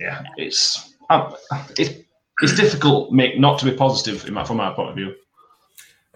[0.00, 1.34] yeah, it's um,
[1.76, 1.94] it's
[2.42, 5.14] it's difficult make not to be positive in my, from my point of view.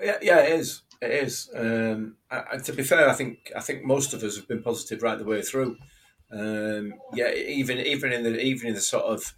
[0.02, 0.38] yeah, yeah.
[0.40, 0.82] It is.
[1.00, 1.50] It is.
[1.56, 4.62] Um, I, I- to be fair, I think I think most of us have been
[4.62, 5.76] positive right the way through.
[6.30, 9.34] Um, yeah, even even in the even in the sort of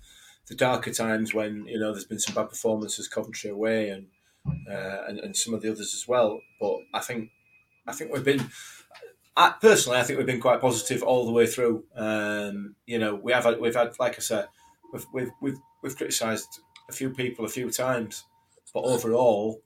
[0.49, 4.07] the darker times when you know there's been some bad performances, Coventry away, and
[4.71, 6.41] uh, and, and some of the others as well.
[6.61, 7.31] But I think
[7.87, 8.47] I think we've been.
[9.37, 11.85] I, personally, I think we've been quite positive all the way through.
[11.97, 14.47] Um, you know, we have had, we've had, like I said,
[14.93, 18.25] we've we've we've, we've criticised a few people a few times,
[18.73, 19.61] but overall,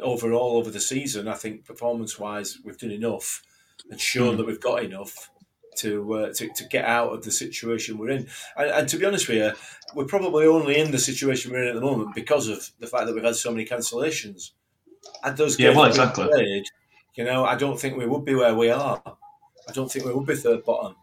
[0.00, 3.42] overall over the season, I think performance-wise, we've done enough
[3.90, 4.36] and shown Mm.
[4.38, 5.30] that we've got enough
[5.78, 8.26] to, uh, to to get out of the situation we're in.
[8.56, 9.52] And, and to be honest with you,
[9.94, 13.06] we're probably only in the situation we're in at the moment because of the fact
[13.06, 14.50] that we've had so many cancellations.
[15.22, 16.26] And those Yeah, games well, exactly.
[16.28, 16.64] played,
[17.16, 19.02] you know, I don't think we would be where we are.
[19.68, 20.94] I don't think we would be third bottom.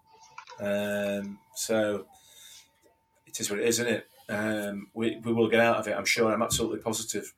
[0.59, 2.05] Um, so
[3.25, 4.07] it is what it is, isn't it?
[4.29, 5.97] Um, we, we will get out of it.
[5.97, 6.31] I'm sure.
[6.31, 7.33] I'm absolutely positive.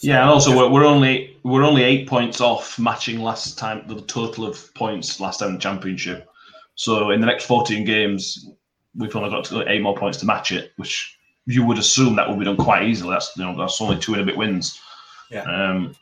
[0.00, 4.00] Yeah, and also we're, we're only we're only eight points off matching last time the
[4.02, 6.28] total of points last time in the championship.
[6.74, 8.48] So in the next fourteen games,
[8.96, 12.28] we've only got to eight more points to match it, which you would assume that
[12.28, 13.10] would be done quite easily.
[13.10, 14.80] That's you know that's only two and a bit wins.
[15.30, 15.42] Yeah.
[15.42, 15.94] Um,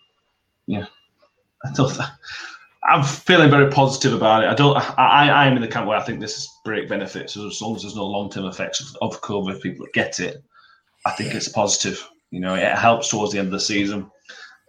[0.66, 0.86] yeah.
[1.64, 1.98] I don't.
[2.84, 4.48] I'm feeling very positive about it.
[4.48, 4.76] I don't.
[4.98, 7.36] I, I am in the camp where I think this is break benefits.
[7.36, 10.42] As long as there's no long term effects of, COVID, people get it,
[11.04, 12.06] I think it's positive.
[12.30, 14.10] You know, it helps towards the end of the season.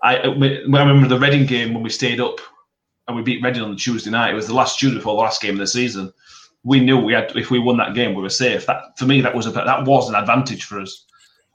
[0.04, 2.40] I I remember the Reading game when we stayed up
[3.08, 4.32] and we beat Reading on the Tuesday night.
[4.32, 6.12] It was the last Tuesday before the last game of the season.
[6.64, 8.66] We knew we had if we won that game, we were safe.
[8.66, 11.06] That for me, that was a that was an advantage for us,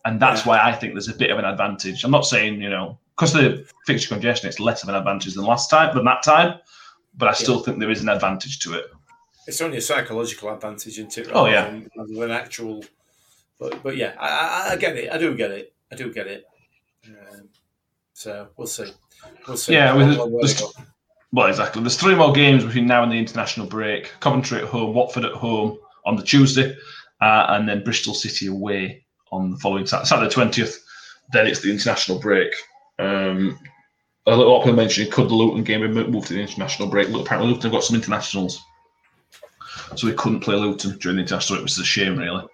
[0.05, 0.49] and that's Yeah.
[0.49, 2.05] why I think there's a bit of an advantage.
[2.05, 5.35] I'm not saying you know because of the fixture congestion, it's less of an advantage
[5.35, 6.59] than last time than that time,
[7.17, 8.87] but I still think there is an advantage to it.
[9.47, 11.29] It's only a psychological advantage, isn't it?
[11.33, 11.67] Oh, yeah.
[11.67, 12.85] than, rather than actual.
[13.61, 15.13] But but yeah, I, I, get it.
[15.13, 15.73] I do get it.
[15.93, 16.45] I do get it.
[17.07, 17.49] Um,
[18.15, 18.91] so we'll see.
[19.47, 19.75] We'll see.
[19.75, 20.85] Yeah, with- Long way to just- go.
[21.33, 21.83] Well, exactly.
[21.83, 24.13] There's three more games between now and the international break.
[24.21, 26.77] Coventry at home, Watford at home on the Tuesday,
[27.21, 30.77] uh, and then Bristol City away on the following Saturday, Saturday 20th.
[31.33, 32.55] Then it's the international break.
[32.99, 33.59] Um,
[34.27, 37.09] a little up, people mentioned could the Luton game be moved to the international break?
[37.09, 38.63] Look, apparently Luton have got some internationals,
[39.97, 42.45] so we couldn't play Luton during the international break, which is a shame, really.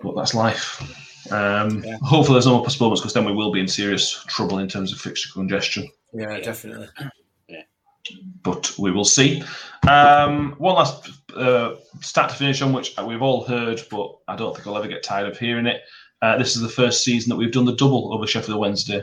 [0.00, 0.80] But that's life.
[1.30, 1.96] Um, Yeah.
[2.02, 4.92] Hopefully, there's no more postponements because then we will be in serious trouble in terms
[4.92, 5.88] of fixture congestion.
[6.12, 6.88] Yeah, definitely.
[8.42, 9.42] but we will see.
[9.88, 14.54] Um, one last uh, stat to finish on, which we've all heard, but I don't
[14.54, 15.82] think I'll ever get tired of hearing it.
[16.22, 19.02] Uh, this is the first season that we've done the double over Sheffield Wednesday.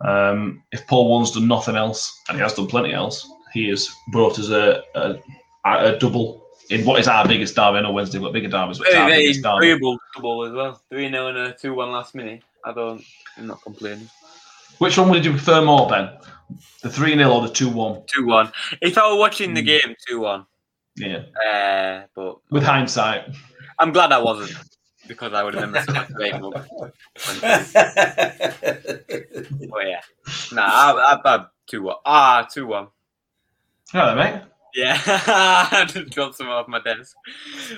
[0.00, 3.88] Um, if Paul Warne's done nothing else, and he has done plenty else, he has
[4.12, 5.16] brought us a, a,
[5.64, 7.78] a double in what is our biggest derby.
[7.78, 9.78] I know Wednesday got bigger derbies, but Very, very biggest derby.
[10.16, 10.80] double as well.
[10.90, 12.42] 3 0 and a 2 1 last minute.
[12.64, 13.02] I don't,
[13.36, 14.08] I'm not complaining.
[14.78, 16.08] Which one would you prefer more, Ben?
[16.82, 18.02] The 3 0 or the 2 1?
[18.06, 18.52] 2 1.
[18.80, 19.66] If I were watching the Hmm.
[19.66, 20.46] game, 2 1.
[20.96, 21.22] Yeah.
[21.46, 23.24] Uh, but With hindsight.
[23.78, 24.56] I'm glad I wasn't
[25.06, 26.52] because I would have been missing my game up.
[29.70, 30.00] But yeah.
[30.52, 31.96] Nah, I, I, I, 2 1.
[32.04, 32.86] Ah, 2 1.
[33.92, 34.42] Hello, mate.
[34.74, 37.14] Yeah, I just dropped some off my desk.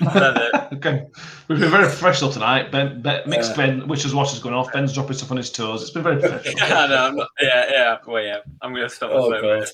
[0.75, 1.05] Okay.
[1.47, 2.71] We've been very professional tonight.
[2.71, 3.67] Ben, ben mixed Yeah.
[3.67, 4.71] Ben, which is what's going off.
[4.71, 5.81] Ben's dropping stuff on his toes.
[5.81, 6.55] It's been very professional.
[6.61, 8.39] I know, not, yeah, yeah, well, yeah.
[8.61, 9.29] I'm going to stop oh.
[9.29, 9.67] God.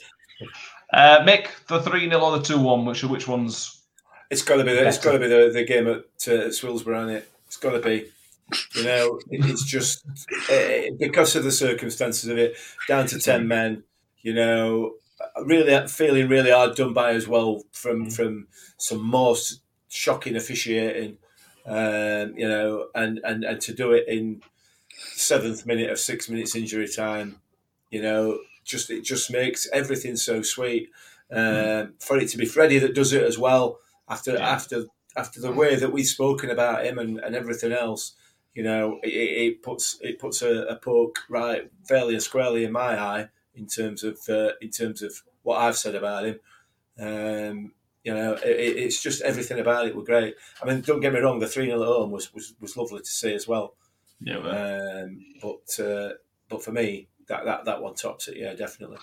[0.93, 3.83] Uh, Mick, the 3 0 or the 2 1, which, which one's.
[4.29, 5.97] It's got to be the, it's got to be the, the game at
[6.27, 7.29] uh, Swillsborough, hasn't it?
[7.51, 8.05] It's got to be.
[8.75, 10.05] You know, it, it's just
[10.49, 12.55] uh, because of the circumstances of it,
[12.87, 13.83] down to ten men.
[14.21, 14.93] You know,
[15.45, 18.47] really feeling really hard done by as well from from
[18.77, 21.17] some most shocking officiating.
[21.65, 24.41] Um, you know, and, and and to do it in
[25.13, 27.41] seventh minute of six minutes injury time.
[27.89, 30.89] You know, just it just makes everything so sweet.
[31.31, 33.79] Um, for it to be Freddie that does it as well
[34.09, 34.49] after Yeah.
[34.49, 34.85] after
[35.17, 38.15] after the way that we've spoken about him and, and everything else,
[38.53, 42.63] you know, it, it it puts it puts a, a poke right fairly and squarely
[42.63, 46.39] in my eye in terms of uh, in terms of what I've said about him.
[46.99, 50.35] Um, you know, it, it- it's just everything about it were great.
[50.61, 52.99] I mean, don't get me wrong, the three 0 at home was, was was lovely
[52.99, 53.75] to see as well.
[54.19, 56.13] Yeah, well, Um, but uh,
[56.49, 58.37] but for me, that, that that one tops it.
[58.37, 58.97] Yeah, definitely.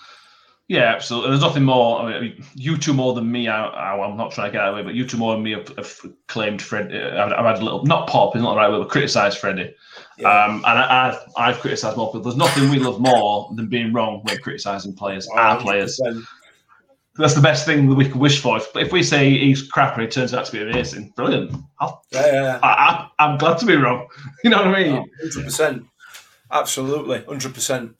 [0.69, 1.31] Yeah, absolutely.
[1.31, 2.01] There's nothing more.
[2.01, 3.47] I mean, you two more than me.
[3.47, 5.99] I, I'm not trying to get away, but you two more than me have, have
[6.27, 6.95] claimed Fred.
[6.95, 9.73] I've, I've had a little, not pop, is not the right word, but criticised Freddie.
[10.19, 10.29] Yeah.
[10.29, 12.21] Um, and I, I've, I've criticised more people.
[12.21, 15.99] There's nothing we love more than being wrong when criticising players, our players.
[17.17, 18.57] That's the best thing that we could wish for.
[18.57, 21.51] If, if we say he's crap and he turns out to be amazing, brilliant.
[21.79, 22.59] I'll, Yeah, yeah.
[22.61, 24.07] I, I'm glad to be wrong.
[24.43, 24.95] You know what I mean?
[24.97, 25.83] Oh, Hundred percent,
[26.51, 27.95] absolutely, hundred percent.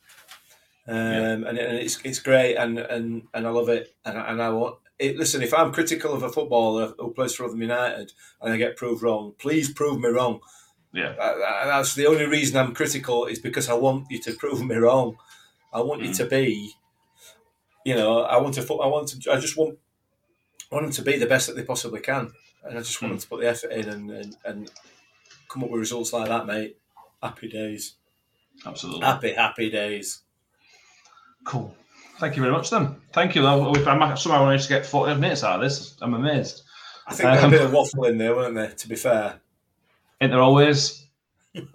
[0.90, 1.30] Um, Yeah.
[1.32, 4.50] and, and it's it's great, and, and, and I love it, and, I- and I
[4.50, 5.18] want it.
[5.18, 8.12] Listen, if I'm critical of a footballer who plays for Rotherham United
[8.42, 10.40] and I get proved wrong, please prove me wrong.
[10.92, 11.14] Yeah.
[11.20, 14.62] Uh, uh, That's the only reason I'm critical is because I want you to prove
[14.66, 15.18] me wrong.
[15.72, 16.18] I want you Mm.
[16.18, 16.74] to be,
[17.86, 18.62] you know, I want to.
[18.62, 19.32] I want to.
[19.32, 19.78] I just want
[20.72, 22.32] want them to be the best that they possibly can,
[22.64, 24.72] and I just want them to put the effort in and, and, and
[25.48, 26.78] come up with results like that, mate.
[27.22, 27.94] Happy days.
[28.66, 29.06] Absolutely.
[29.06, 30.22] Happy, happy days.
[31.50, 31.76] Cool.
[32.20, 32.96] Thank you very much, then.
[33.12, 33.42] Thank you.
[33.42, 33.74] though.
[33.74, 36.62] If I somehow managed to get 40 minutes out of this, I'm amazed.
[37.08, 38.70] I think Um, a bit of waffle in there, weren't there?
[38.70, 39.42] To be fair.
[40.22, 41.08] Ain't there always?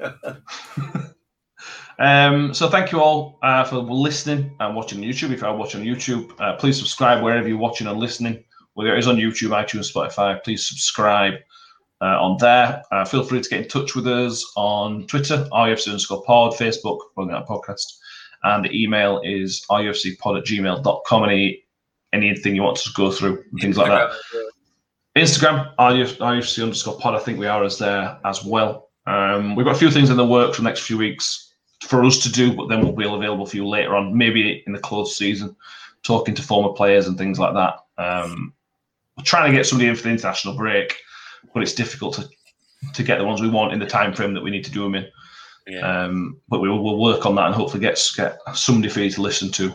[1.99, 5.33] um, so thank you all uh, for listening and watching YouTube.
[5.33, 8.45] If you are watching YouTube, uh, please subscribe wherever you're watching and listening.
[8.75, 11.35] Whether it is on YouTube, iTunes, Spotify, please subscribe
[12.01, 12.81] uh, on there.
[12.93, 17.01] Uh, feel free to get in touch with us on Twitter, RUFC underscore pod, Facebook,
[17.16, 17.99] Running Out Podcast,
[18.45, 21.25] and the email is rufcpod at gmail.com.
[21.25, 21.65] Any
[22.13, 24.13] anything you want to go through, things like that.
[25.17, 27.15] Instagram, RUF, RUFC underscore pod.
[27.15, 28.91] I think we are as there as well.
[29.07, 32.05] Um, we've got a few things in the work for the next few weeks for
[32.05, 34.79] us to do, but then we'll be available for you later on, maybe in the
[34.79, 35.55] close season,
[36.03, 37.79] talking to former players and things like that.
[38.03, 38.53] Um,
[39.17, 40.97] we're trying to get somebody in for the international break,
[41.53, 42.29] but it's difficult to,
[42.93, 44.83] to get the ones we want in the time frame that we need to do
[44.83, 45.07] them in.
[45.67, 46.05] Yeah.
[46.05, 49.11] Um, but we will we'll work on that and hopefully get get somebody for you
[49.11, 49.73] to listen to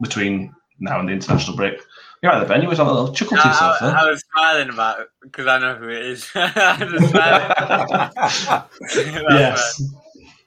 [0.00, 1.80] between now and the international break.
[2.22, 2.62] You're there, Ben.
[2.62, 3.90] You was a little chuckle to yourself I.
[3.90, 6.28] I was smiling about it because I know who it is.
[6.34, 7.48] I was smiling.
[9.28, 9.82] That's yes.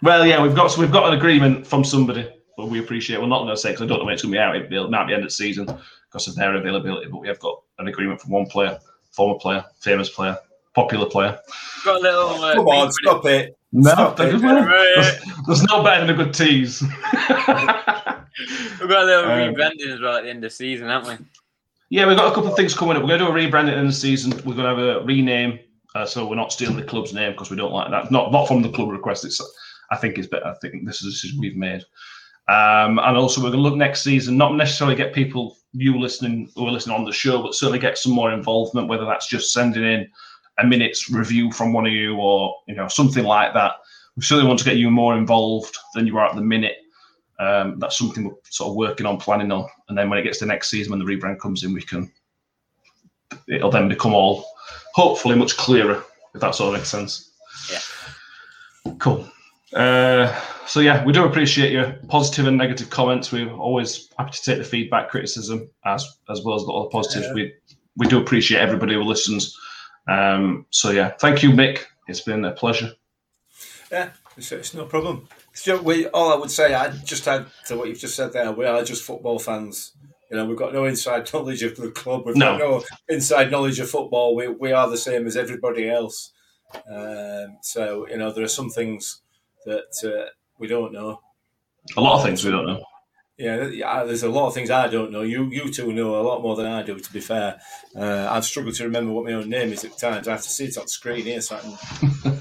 [0.01, 3.22] Well, yeah, we've got we've got an agreement from somebody, but we appreciate.
[3.22, 4.55] We're not going to say because I don't know when it's going to be out.
[4.55, 5.65] It might be end of the season
[6.09, 7.09] because of their availability.
[7.09, 8.80] But we have got an agreement from one player,
[9.11, 10.38] former player, famous player,
[10.76, 11.38] popular player.
[11.86, 12.43] Got a little.
[12.43, 13.57] Uh, Come on, stop it.
[13.74, 14.38] No, Stop thank it.
[14.38, 14.65] you, man.
[14.65, 14.93] Right.
[14.95, 16.82] There's, there's no better than a good tease.
[16.82, 16.89] We've
[18.89, 21.26] got a little Um, rebranding as well at the end of the season, haven't we?
[21.89, 23.03] yeah, we've got a couple of things coming up.
[23.03, 24.32] We're going to do a rebranding in the season.
[24.45, 25.59] We're going to have a rename,
[25.95, 28.11] uh, so we're not stealing the club's name because we don't like that.
[28.11, 29.26] Not not from the club request.
[29.26, 29.41] It's
[29.91, 30.47] I think it's better.
[30.47, 31.84] I think this is a decision we've made.
[32.47, 36.49] Um, and also, we're going to look next season, not necessarily get people, you listening,
[36.55, 39.53] who are listening on the show, but certainly get some more involvement, whether that's just
[39.53, 40.09] sending in
[40.60, 43.74] a minute's review from one of you or, you know, something like that.
[44.16, 46.78] We certainly want to get you more involved than you are at the minute.
[47.39, 50.39] Um, that's something we're sort of working on, planning on, and then when it gets
[50.39, 52.12] to next season, when the rebrand comes in, we can.
[53.47, 54.45] It'll then become all
[54.93, 56.04] hopefully much clearer,
[56.36, 57.32] if that sort of makes sense.
[57.72, 58.93] Yeah.
[58.99, 59.28] Cool.
[59.74, 63.32] Uh, so yeah, we do appreciate your positive and negative comments.
[63.32, 67.28] We're always happy to take the feedback, criticism, as as well as the positives.
[67.28, 67.34] Yeah.
[67.34, 67.54] We
[67.97, 69.58] we do appreciate everybody who listens.
[70.08, 71.80] Um, so yeah, thank you, Mick.
[72.08, 72.91] It's been a pleasure.
[73.91, 75.28] Yeah, it's, it's no problem.
[75.84, 78.52] We, all I would say, I just add to what you've just said there.
[78.52, 79.93] We are just football fans.
[80.30, 82.24] You know, we've got no inside knowledge of the club.
[82.26, 82.58] We've No.
[82.58, 84.36] got no inside knowledge of football.
[84.36, 86.32] We we are the same as everybody else.
[86.89, 89.22] Um, so you know, there are some things
[89.66, 91.22] that uh, we don't know.
[91.97, 92.84] A lot of things we don't know.
[93.41, 95.21] Yeah, yeah, there's a lot of things I don't know.
[95.21, 96.99] You you two know a lot more than I do.
[96.99, 97.59] To be fair,
[97.95, 100.27] uh, I've struggled to remember what my own name is at times.
[100.27, 101.71] I have to see it on screen here, so I can.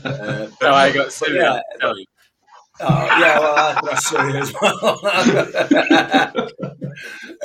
[0.05, 2.05] Uh, So I got but Siri yeah, tell you.
[2.81, 5.01] Oh, yeah, well, I- that's silly as well.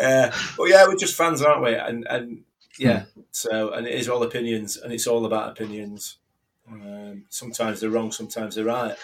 [0.01, 1.75] uh, but yeah, we're just fans, aren't we?
[1.75, 2.41] And and
[2.77, 6.17] yeah, so and it is all opinions, and it's all about opinions.
[6.71, 8.95] Um, sometimes they're wrong, sometimes they're right.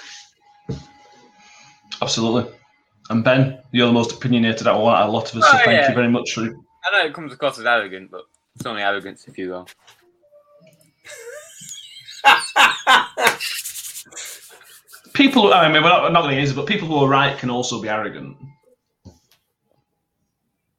[2.01, 2.51] Absolutely.
[3.09, 5.81] And Ben, you're the most opinionated out of a lot of us, so Oh, thank
[5.81, 5.89] yeah.
[5.89, 8.23] you very much for I know it comes across as arrogant, but
[8.55, 9.65] it's only arrogance if you go.
[15.13, 15.53] people.
[15.53, 17.49] I mean, we're not, not going to use it, but people who are right can
[17.49, 18.37] also be arrogant.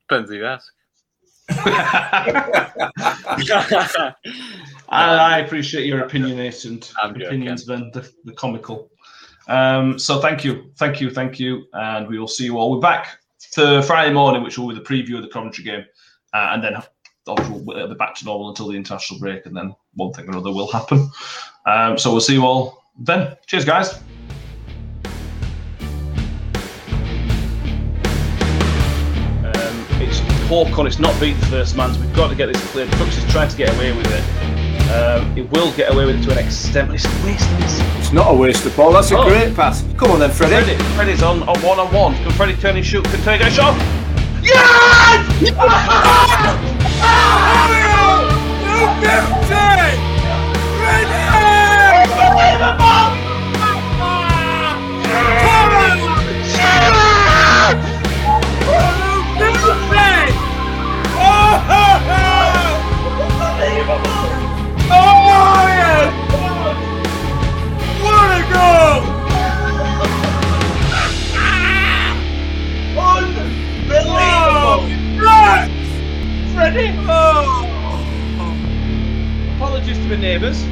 [0.09, 0.73] Depends who you ask.
[4.89, 7.91] I, I appreciate your opinionated opinions, Ben.
[7.93, 8.91] The, the comical.
[9.49, 12.71] Um, so thank you, thank you, thank you, and we will see you all.
[12.71, 13.19] We're back
[13.53, 15.85] to Friday morning, which will be the preview of the Coventry game,
[16.33, 16.77] uh, and then
[17.27, 20.53] we'll be back to normal until the international break, and then one thing or other
[20.53, 21.11] will happen.
[21.67, 23.37] Um, so we'll see you all then.
[23.47, 23.95] Cheers, guys.
[29.45, 32.91] Um, it's Hawkon, it's not beat the first man, we've got to get this cleared.
[32.93, 34.62] Crooks is trying to get away with it.
[34.93, 37.49] Um, it will get away with it to an extent, but it's a waste.
[37.99, 38.93] It's not a waste of ball.
[38.93, 39.25] That's a Oh.
[39.29, 39.83] great pass.
[39.97, 40.65] Come on then, Freddie.
[40.65, 42.15] Freddie, Freddie's on, on one on one.
[42.17, 43.05] Can Freddie turn his shoot?
[43.05, 43.75] Can Freddie get a shot?
[44.43, 45.03] Yes!
[76.63, 76.95] Freddie!
[77.09, 77.67] Oh.
[79.57, 80.63] Apologies to the neighbours.